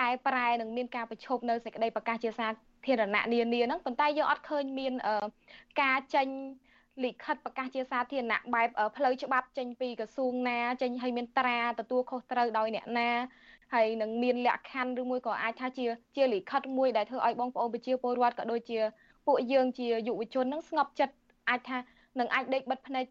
[0.00, 2.46] កែប្រែនឹងមានការប្រឈប់នៅសេចក្តីប្រកាសជាសា
[2.86, 4.92] ធារណៈនានាហ្នឹងប៉ុន្តែយើងអត់ឃើញមាន
[5.82, 6.28] ការចេញ
[7.04, 13.10] លិខិតប្រកាសជាសាធារណៈបែបផ្លូវច្បាប់ចេញពីក្រសួងណាចេញឲ្យមានត្រាទទួលខុសត្រូវដោយអ្នកណា
[13.74, 18.78] ហើយនឹងមានលក្ខខណ្ឌឬមួយក៏អាចថាជាជាលិខិតមួយដែលធ្វើឲ្យបងប្អូនប្រជាពលរដ្ឋក៏ដូចជា
[19.26, 21.14] ពួកយើងជាយុវជននឹងស្ងប់ចិត្ត
[21.50, 21.78] អាចថា
[22.18, 23.04] នឹងអាចដេកបិទភ្នែក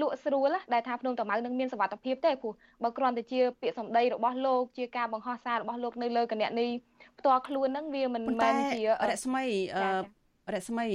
[0.00, 2.52] លក់ស្រួលដែលថាភ្នំតាម៉ៅនឹងមានសវត្ថភាពទេព្រោះ
[2.82, 6.66] បើគ្រាន់តែជាពាក្យសម្ដីរបស់លោកជាការបង្ហោះសាររបស់លោកនៅលើគណនី
[7.18, 8.80] ផ្ទាល់ខ្លួនហ្នឹងវាមិនមែនជា
[9.12, 9.44] រស្មី
[10.54, 10.86] រស្មី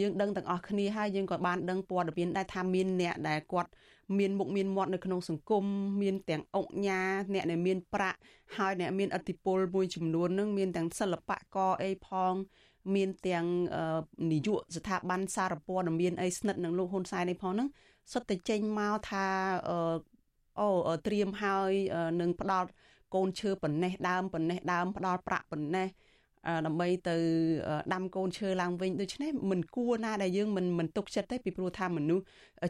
[0.00, 3.70] យើងដឹងទាំងអស់គ្នាហើយយើងក៏បានដឹងព័ត៌មានដែរថាមានអ្នកដែលគាត់
[4.18, 5.64] មានមុខមានមាត់នៅក្នុងសង្គម
[6.02, 7.00] មានទាំងអង្គញា
[7.34, 8.18] អ្នកដែលមានប្រាក់
[8.56, 12.34] ហើយអ្នកមានអធិបុលមួយចំនួននឹងមានទាំងសិល្បករអីផង
[12.94, 13.46] មានទាំង
[14.32, 17.68] នាយកស្ថាប័នសារព័ត៌មានអីស្និទ្ធនឹងលោកហ៊ុនសែននេះផងហ្នឹង
[18.12, 19.26] សុទ្ធតែចេញមកថា
[20.60, 20.68] អូ
[21.06, 21.72] ត្រៀមហើយ
[22.20, 22.68] នឹងផ្ដល់
[23.14, 25.88] កូនឈើប៉ុណ្ណេះដើមប៉ុណ្ណេះដើមផ្ដល់ប្រាក់ប៉ុណ្ណេះ
[26.66, 27.16] ដើម្បីទៅ
[27.94, 32.24] ដាំកូនឈើឡើងវិញដូច្នេះមិនគួរណាដែលយើងមិនមិនទុកចិត្តទេពីព្រោះថាមនុស្ស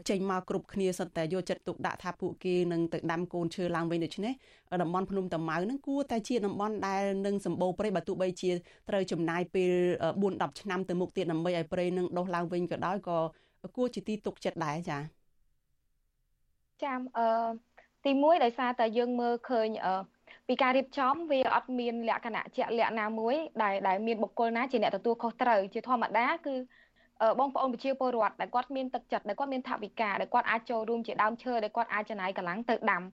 [0.09, 4.33] ចេញមកគ្រប់គ្នាសុទ្ធតែយកចិត្តទុកដាក់ថាពួកគេនឹងទៅដាំកូនឈើឡើងវិញដូច្នេះ
[4.81, 8.51] តំបន់ភ្នំតាម៉ៅនឹងគួរតែជាតំបន់ដែលនឹងសម្បូរព្រៃបើទោះបីជា
[8.89, 9.71] ត្រូវចំណាយពេល
[10.11, 13.17] 4 10ឆ្នាំទៅមុខទៀតដើម្បីឲ្យព្រៃនឹងដុះឡើងវិញក៏ដោយក៏
[13.75, 15.01] គួរជាទីទុកចិត្តដែរចា៎
[16.83, 17.27] ចាំអឺ
[18.05, 19.93] ទី1ដោយសារតែយើងមើលឃើញអឺ
[20.47, 26.55] ពីការរៀបចំវាអត់មានលក្ខណៈជាក់លាក់ណាមួយដែលដែលមានបុគ្គលណាជាអ្នកទទួលខុសត្រូវជាធម្មតាគឺ
[27.39, 33.03] បងប្អូនប្រជាពលរដ្ឋដែលគាត់មានទឹកចិត្តដែលគាត់មានថវិកាដែលគាត់អាចចូលរួមជាដើមឈើដែលគាត់អាចចំណាយកម្លាំងទៅដាំ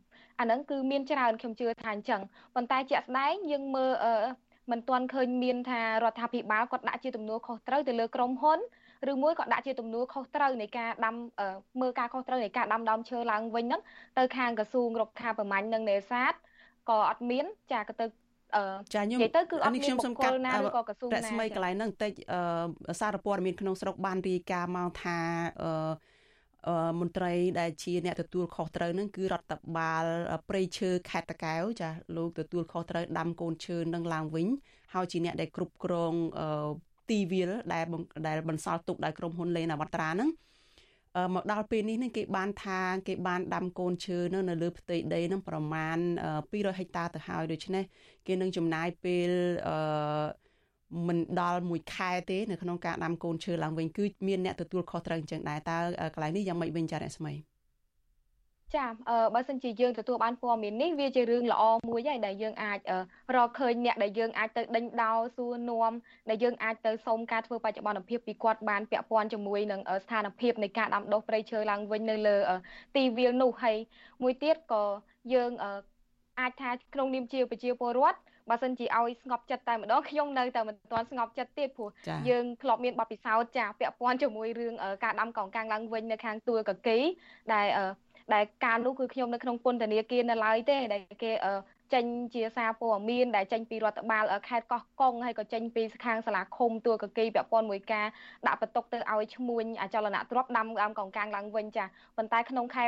[0.41, 2.21] អាហ្នឹងគឺមានច្រើនខ្ញុំជឿថាអញ្ចឹង
[2.55, 3.93] ប៉ុន្តែជាក់ស្ដែងយើងមើល
[4.71, 8.59] មិនទាន់ឃើញមានថារដ្ឋាភិបាលគាត់ដាក់ជាទំនួលខុសត្រូវទៅលើក្រុមហ៊ុន
[9.11, 11.15] ឬមួយក៏ដាក់ជាទំនួលខុសត្រូវនៃការដាំ
[11.81, 13.83] មើលការខុសត្រូវនៃការដាំដើមឈើឡើងវិញហ្នឹង
[14.19, 16.35] ទៅខាងក្រសួងរុក្ខាប្រមាញ់និងនេសាទ
[16.89, 18.07] ក៏អត់មាន ចាក៏ទៅ
[18.57, 18.63] អឺ
[18.95, 22.13] ចាខ្ញុំនិយាយទៅគឺអត់មានបុគ្គលណាឬក៏ក្រសួងណារស្មីកន្លែងហ្នឹងបន្តិច
[22.91, 25.19] អឺសារព័ត៌មានក្នុងស្រុកបានរាយការណ៍មកថា
[25.63, 30.05] អឺមន្ត្រីដែលជាអ្នកទទួលខុសត្រូវនឹងគឺរដ្ឋបាល
[30.49, 34.49] ព្រៃឈើខេត្តតកែវចាលោកទទួលខុសត្រូវដាំកូនឈើនឹងឡើងវិញ
[34.95, 36.15] ហើយជាអ្នកដែលគ្រប់គ្រង
[37.11, 37.85] ទីវាលដែល
[38.27, 40.31] ដែលបន្សល់ទុកដោយក្រុមហ៊ុនលេណាវត្រាហ្នឹង
[41.35, 45.99] មកដល់ពេលនេះនឹងគេបានថាគេបានដាំកូនឈើនៅនៅលើផ្ទៃដីនឹងប្រមាណ
[46.39, 47.85] 200ហិកតាទៅហើយដូច្នេះ
[48.27, 49.31] គេនឹងចំណាយពេល
[49.69, 49.77] អឺ
[51.09, 55.79] មិនដល់មួយខែទេនៅក្នុងការដាំកូនឈើឡើងវិញគឺមានអ្នកទទួលខុសត្រូវអញ្ចឹងដែរតើ
[56.15, 57.48] កន្លែងនេះយ៉ាងម៉េចវិញចារស្មី
[58.77, 62.79] ចាអឺបើសិនជាយើងទទួលបានព័ត៌មាននេះវាជារឿងល្អមួយហើយដែលយើងអាច
[63.37, 65.93] រកឃើញអ្នកដែលយើងអាចទៅដេញដោលសួរនាំ
[66.31, 72.37] ដែលយើងអាចទៅសុំការធ្វើបច្ចុប្បន្នភាពពីគាត់បានពាក់ព័ន្ធជាមួយនឹងស្ថានភាពនៃការដាំដុះព្រៃឈើឡើងវិញនៅលើ
[72.97, 73.77] ទីវាលនោះហើយ
[74.23, 74.85] មួយទៀតក៏
[75.35, 75.51] យើង
[76.41, 78.19] អាចថាក្នុងនាមជាប្រជាពលរដ្ឋ
[78.51, 81.91] បើសិនជាឲ្យស្ងប់ចិត្តតែម្ដងខ្ញុំនៅតែមិនទាន់ស្ងប់ចិត្តទៀតព្រោះ
[82.29, 86.99] យើងធ្លាប់មានបទពិសោធន៍ចាពាក់ព័ន្ធជាមួយរឿងការដាំកោងកាំងឡើងវិញនៅខាងទួលកកី
[87.55, 87.67] ដែល
[88.35, 91.33] ដែលការនោះគឺខ្ញុំនៅក្នុងពន្ធនាគារនៅឡើយទេដែលគេ
[91.95, 98.07] ចេញជាសារព័ត៌មានដែលចេញពីរដ្ឋបាលខេត្តកោះកុងហើយក៏ចេញពីខាងសាលាឃុំទួលកគីពាក់ព័ន្ធមួយការ
[98.47, 101.85] ដាក់បន្ទុកទៅឲ្យឈ្មួញអចលនទ្រព្យដាំដើមកងកាំងឡើងវិញចា
[102.17, 102.85] ប៉ុន្តែក្នុងខែ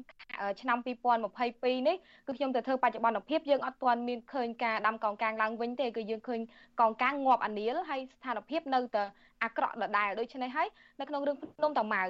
[0.00, 6.40] 5ឆ្នាំ2022នេះគឺខ្ញុំទៅធ្វើបច្ចុប្បន្នភាពយើងអត់ទាន់មានឃើញការដាំកងកាំងឡើងវិញទេគឺយើងឃើញ
[6.80, 9.02] កងកាំងងាប់អានីលហើយស្ថានភាពនៅតែ
[9.42, 10.68] អាក្រក់ដដែលដូច្នេះហើយ
[11.00, 12.02] នៅក្នុងរឿងភ្នំតាម៉ៅ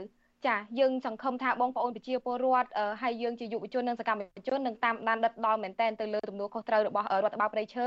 [0.46, 2.70] ចាយើងសង្ឃឹមថាបងប្អូនប្រជាពលរដ្ឋ
[3.02, 7.84] ហើយយើងជាយុវជននិងសកម្មជននឹងតាមដានដិតដល់មែនតែនទៅលើទំនួលខុសត្រូវរបស់រដ្ឋបាលព្រៃឈើ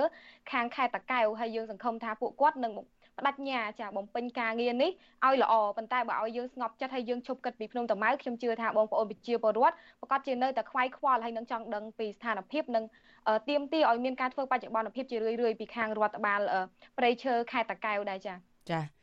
[0.51, 2.79] ខាងខេត្តតាកែវហើយយើងសង្ឃឹមថាពួកគាត់នឹងប
[3.27, 4.91] ដិញ្ញាចាបំពេញការងារនេះ
[5.25, 12.83] ឲ្យល្អប៉ុន្តែបើឲ្យយើងស្ងប់ចិត្តហើយយើងឈប់គិតពីភ្នំតាម៉ៅខ្ញុំជឿថាបងប្អូនប្រជាពលរដ្ឋប្រកាសជានៅតែខ្វាយខ្វល់ហើយនឹងចង់ដឹងពីស្ថានភាពនិង
[13.49, 16.39] ទៀមទីឲ្យមានការធ្វើបច្ចុប្បន្នភាពជារឿយៗពីខាងរដ្ឋបាល
[16.97, 18.37] ព្រៃឈើខេត្តតាកែវដែរចា៎
[18.71, 18.98] ចា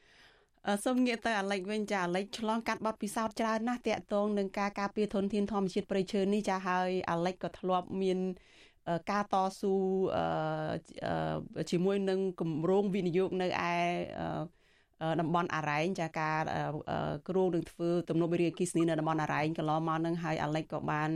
[0.85, 8.19] សូមងាកទៅអាលិចវិញចាអាលិចឆ្លងកាត់បទពិសោធន៍ច្រើនណាស់តាក់ទងនឹងការការពារធនធានធម្មជាតិព្រៃឈើនេះចាហើយអាលិចក៏ធ្លាប់មាន
[9.11, 9.75] ការតស៊ូ
[11.71, 13.75] ជាមួយនឹងគម្រោងវិនិយោគនៅឯ
[15.21, 16.39] តំបន់អរ៉ែងចាការ
[17.29, 21.11] គ្រោងនឹងធ្វើទំនប់វារីអគ្គិសនីនៅតំបន់អរ៉ែងកន្លងមកនឹងហើយអាលិចក៏បាន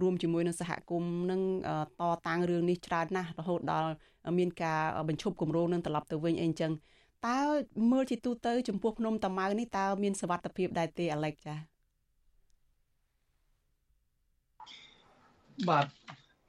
[0.00, 1.40] រួមជាមួយនឹងសហគមន៍នឹង
[2.00, 3.90] តតាំងរឿងនេះច្រើនណាស់រហូតដល់
[4.38, 6.72] មានការបញ្ឈប់គម្រោងនឹងត្រឡប់ទៅវិញអីអញ្ចឹង
[7.28, 7.40] តើ
[7.90, 11.54] មើលជាទូទៅ ចំពោះភ្នំតាម៉ៅនេះតើមានសវត្ថភាពដែរទេអាឡិចចា
[15.68, 15.86] បាទ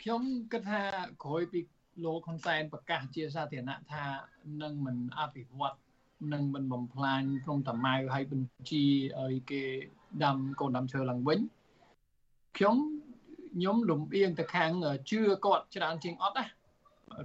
[0.02, 0.82] ខ្ញុំគិតថា
[1.24, 1.60] ក្រោយពី
[2.06, 4.04] លោកហ៊ុនសែនប្រកាសជាសាធារណៈថា
[4.62, 5.78] នឹងមិនអភិវឌ្ឍ
[6.34, 8.86] នឹងមិនបំផ្លាញក្នុងតាម៉ៅឲ្យបញ្ជា
[9.22, 9.64] ឲ្យគេ
[10.24, 11.40] ដាំកូនដាំឈើឡើងវិញ
[12.58, 12.76] ខ្ញុំ
[13.56, 14.72] ខ្ញុំលំអៀងទៅខាង
[15.10, 16.46] ជឿគាត់ច្រើនជាងអត់ណា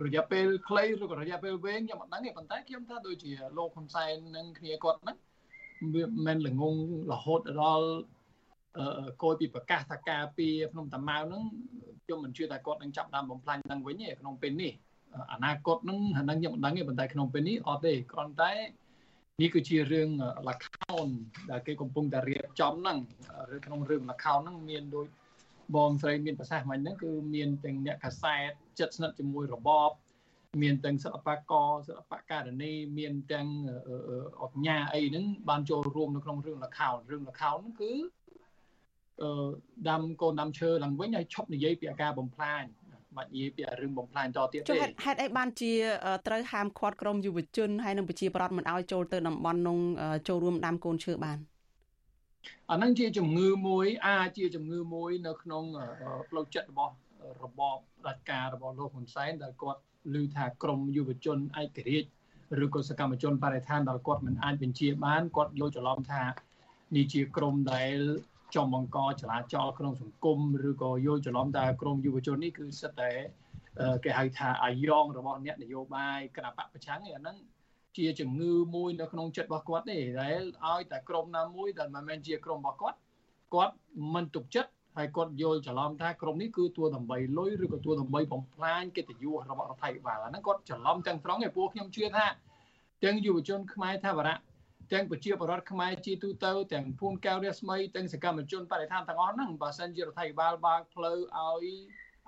[0.04, 5.16] រយៈពេលខ្លីឬក៏រយៈពេលវែងខ្ញុំអត់ដឹងទេប៉ុន្តែខ្ញុំថាដូចជាលោកហ៊ុនសែននិងគ្នាគាត់ហ្នឹង
[5.94, 6.74] វាមិនល្ងង
[7.12, 7.88] រហូតដល់
[8.78, 11.42] អឺគយពីប្រកាសថាការពីភ្នំតាម៉ៅហ្នឹង
[12.04, 14.72] ខ្ញុំមិនជឿថាគាត់នឹងចាប់ដើមបំផ្លាញឡើងវិញទេក្នុងពេលនេះ
[15.32, 18.52] អនាគតហ្នឹងហ្នឹងខ្ញុំមិនដឹងទេប៉ុន្តែក្នុងពេលនេះអត់ទេគ្រាន់តែ
[19.40, 20.08] នេះគឺជារឿង
[20.48, 21.08] លខោន
[21.50, 22.98] ដែលគេកំពុងតែរៀបចំហ្នឹង
[23.56, 25.06] ឬក្នុងរឿងលខោនហ្នឹងមានដូច
[25.74, 28.50] បងស្រីមានប្រសាសន៍មិញហ្នឹងគឺមានទាំងអ្នកកាសែត
[28.80, 29.90] ចិត្តស្និទ្ធជាមួយរបប
[30.62, 33.46] មានទាំងសិល្បករសិល្បករនីមានទាំង
[34.42, 37.92] អញ្ញាអីហ្នឹងបានចូលរួមនៅក្នុងរឿងលខោនរឿងលខោនហ្នឹងគឺ
[39.22, 39.48] អឺ
[39.88, 42.62] ដាំកូនដាំឈើឡើងវិញហើយឈប់និយាយពីអាការបំផ្លាញ
[43.16, 45.72] បាច់និយាយពីរឿងបំផ្លាញតទៀតទេចុះហេតុអីបានជា
[46.26, 49.78] ត្រូវហាមឃាត់ក្រុមយុវជនហើយនិងប្រជាប្រដ្ឋមិនឲ្យចូលទៅតំបន់នោះ
[50.28, 51.38] ចូលរួមដាំកូនឈើបាន
[52.70, 55.64] អានឹងជាជំងឺមួយអាចជាជំងឺមួយនៅក្នុង
[56.30, 56.94] ផ្លូវចិត្តរបស់
[57.44, 57.76] របប
[58.06, 59.80] រាជការរបស់លោកហ៊ុនសែនដែលគាត់
[60.20, 62.08] ឮថាក្រមយុវជនឯករាជ្យ
[62.64, 66.22] ឬក៏សកម្មជនបរិស្ថានដែលគាត់មិនអាចបញ្ជាបានគាត់យល់ច្រឡំថា
[66.96, 67.96] នេះជាក្រមដែល
[68.56, 70.38] ចំបង្កចលាចលក្នុងសង្គម
[70.68, 73.12] ឬក៏យល់ច្រឡំថាក្រមយុវជននេះគឺសិតតែ
[74.04, 77.36] គេហៅថាអាយ៉ងរបស់អ្នកនយោបាយគណៈបកប្រឆាំងឯអាហ្នឹង
[77.96, 82.98] ជាជំងឺមួយនៅក្នុងចិត្តរបស់គាត់ទេដែលឲ្យតែក្រុមណាមួយដែលមិនមែនជាក្រុមរបស់គាត់
[83.54, 83.74] គាត់
[84.14, 92.26] មិនទុកចិត្តហើយគាត់យល់ច្រឡំថាក្រុមនេះគឺទួដើម្បីលុយឬក៏ទួដើម្បីបំផ្លាញកិត្តិយសរបស់រដ្ឋាភិបាលអាហ្នឹងគាត់ច្រឡំទាំងត្រង់ឯព្រោះខ្ញុំជឿថា
[93.04, 94.36] ទាំងយុវជនខ្មែរថាវរៈ
[94.92, 101.66] ទាំងប្រជាពលរដ្ឋខ្មែរជាទូទៅទាំងភូមិកៅរស្មីទាំងសកម្មជនបរិស្ថានទាំងអស់ហ្នឹងបើសិនជារដ្ឋាភិបាលបើកផ្លូវឲ្យ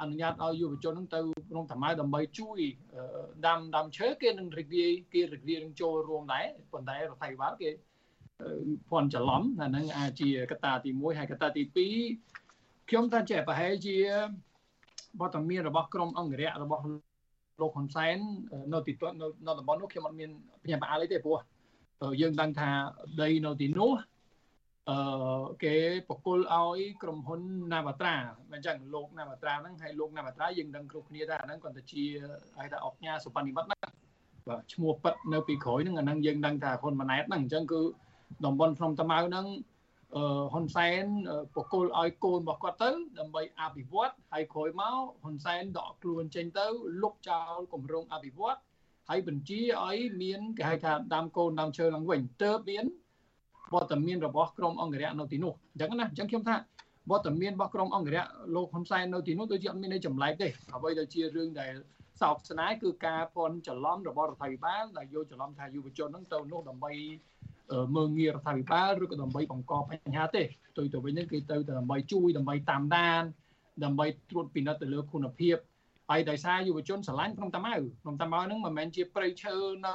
[0.01, 1.20] អនុញ្ញាតឲ្យយុវជននឹងទៅ
[1.51, 2.61] ក្នុងតម្រូវដើម្បីជួយ
[3.46, 7.70] ដាំដាំឈើគេនឹងរីករាយគេរីករាយនឹងចូលរួមដែរប៉ុន្តែរដ្ឋាភិបាលគេ
[8.88, 11.62] ភ័ន្តច្រឡំអាហ្នឹងអាចជាកត្តាទី1ហើយកត្តាទី
[12.30, 13.96] 2ខ្ញុំថាចេះប្រហែលជា
[15.20, 16.82] បទមានរបស់ក្រមអង្គរៈរបស់
[17.61, 18.16] លោកហ៊ុនសែន
[18.72, 20.30] នៅទីនៅនៅតំបន់នោះខ្ញុំអត់មាន
[20.62, 21.38] បញ្ញាបត្រអីទេព្រោះ
[22.20, 22.70] យើងដឹងថា
[23.22, 23.90] ដីនៅទីនោះ
[24.89, 24.99] អឺ
[25.64, 25.76] គេ
[26.09, 28.14] បកគលឲ្យក្រុមហ៊ុន Navatra
[28.53, 32.05] មិនចឹងលោក Navatra ហ្នឹងហើយលោក Navatra យើងដឹងគ្រប់គ្នាថាអាហ្នឹងគាត់ទៅជា
[32.59, 33.78] ហៅថាអុកញ៉ាសុបនិមិត្តណា
[34.49, 37.80] បាទឈ្មោះប៉ិតនៅពីក្រោយហ្នឹងអាហ្នឹងយើងដឹងថាហ៊ុនម៉ាណែតហ្នឹងអញ្ចឹងគឺ
[38.45, 39.47] តំបន់ភ្នំតាម៉ៅហ្នឹង
[40.16, 41.05] អឺហ៊ុនសែន
[41.57, 46.66] បកគលឲ្យកូនរបស់គាត់ទៅដើម្បីអភិវឌ្ឍហើយក្រោយមកហ៊ុនសែនដកខ្លួនចេញទៅ
[47.03, 48.59] លុបចោលគម្រោងអភិវឌ្ឍ
[49.09, 52.84] ហើយបញ្ជាឲ្យមានគេហៅថាដាំកូនដាំឈើឡើងវិញទើបមាន
[53.75, 56.57] វត្តមានរបស់ក្រមអង្គរៈនៅទីនោះអញ្ចឹងណាអញ្ចឹងខ្ញុំថា
[57.11, 61.73] វត្តមានរបស់ក្រមអង្គរៈលោកហ៊ុនសែននៅទីនោះដូចជាអត់មានន័យចម្លែកទេអ្វីដែលជារឿងដែល
[62.21, 66.93] សោកស្ដាយគឺការភ័ន្តច្រឡំរបស់រដ្ឋាភិបាលដែលយកច្រឡំថាយុវជនហ្នឹងទៅនោះដើម្បី
[67.97, 73.23] មើងងាយរដ្ឋាភិបាលឬក៏ដើម្បីបង្កបញ្ហាទេផ្ទុយទៅវិញហ្នឹងគឺទៅដើម្បីជួយដើម្បីតាមដាន
[73.85, 75.57] ដើម្បីត្រួតពិនិត្យទៅលើគុណភាព
[76.11, 79.57] ហើយដោយសារយុវជនស្រឡាញ់ក្នុងតាម៉ៅក្នុងតាម៉ៅហ្នឹងមិនមែនជាព្រៃឈើ
[79.87, 79.95] នៅ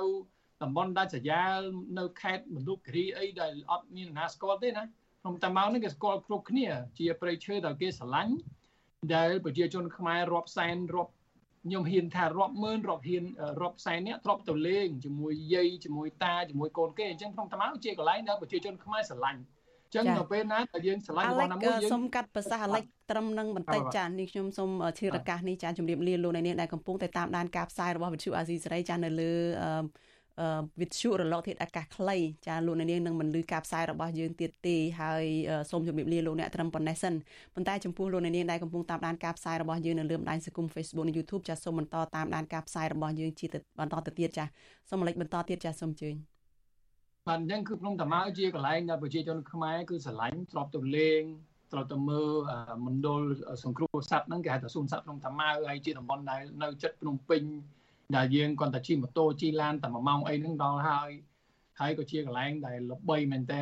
[0.63, 1.59] តំបន់ដាច់ស្រយាល
[1.99, 4.83] នៅខេត្តមណ្ឌលគិរីអីដែលអត់មានណាស្គាល់ទេណា
[5.21, 6.67] ក្នុងតាម៉ៅនេះគេស្គាល់គ្រប់គ្នា
[6.99, 8.33] ជាព្រៃឈើដែលគេស្រឡាញ់
[9.15, 11.11] ដែលប្រជាជនខ្មែររាប់សែនរាប់
[11.65, 13.23] ខ្ញុំហ៊ានថារាប់ម៉ឺនរាប់ហ៊ាន
[13.61, 19.41] រាប់សែននេះទ្របទៅលេងជាមួយយាយជាមួយតាជាមួយកូនគេអញ្ចឹងក្នុងតាម៉ៅជាកន្លែងដែលប្រជាជនខ្មែរស្រឡាញ់
[19.95, 29.31] ចឹងនៅពេលណាដែលយើងឆ្លាញ់របស់ណាមួយយើងសុំកាត់ប្រសាសន៍អាលិចត្រឹមនឹងបន្តិចចានេះខ្ញុំសូមធិរកាសនេះចាជម្រាបលាលោកអ្នកនាងដែលកំពុងតែតាមដានការផ្សាយរបស់វិទ្យុអាស៊ីសេរីចានៅលើ
[30.81, 32.17] វិទ្យុរលកធាតុអាកាសខ្លី
[32.47, 35.25] ចាលោកនាងនឹងមិនលឺការផ្សាយរបស់យើងទៀតទេហើយ
[35.71, 37.13] សូមជម្រាបលាលោកអ្នកត្រឹមប៉ុណ្ណេះសិន
[37.55, 43.45] ប៉ុន្តែចំពោះលោកនាងដែលកំពុងតាមដានការផ្សាយរបស់យើងនៅលើបណ្ដាញសង្គម Facebook និង YouTube ចាសូមបន្តតាមដានការផ្សាយរបស់យើងជា
[43.79, 44.45] បន្តទៅទៀតចា
[44.89, 46.15] សូមរំលឹកបន្តទៀតចាសូមអញ្ជើញ
[47.27, 51.21] បាទអញ្ចឹងគឺភ្នំតាម៉ៅជាកន្លែងដែលប្រជាជនខ្មែរគឺស្រឡាញ់ទ្របទៅលេង
[51.71, 52.29] ត្រូវទៅមើល
[52.85, 53.21] មណ្ឌល
[53.63, 57.43] សង្គ្រោះសត្វហ្នឹងគេហៅថាសួនសត្វភ្នំតាម៉ៅហើយជាតំបន់ដែលនៅជិតភ្នំពេញ
[58.15, 61.09] ដែលយើងគាត់តែជិះម៉ូតូជិះឡានតែ1ម៉ោងអីហ្នឹងដល់ហើយ
[61.79, 63.61] ហើយក៏ជាកន្លែងដែលល្បីមែនតើ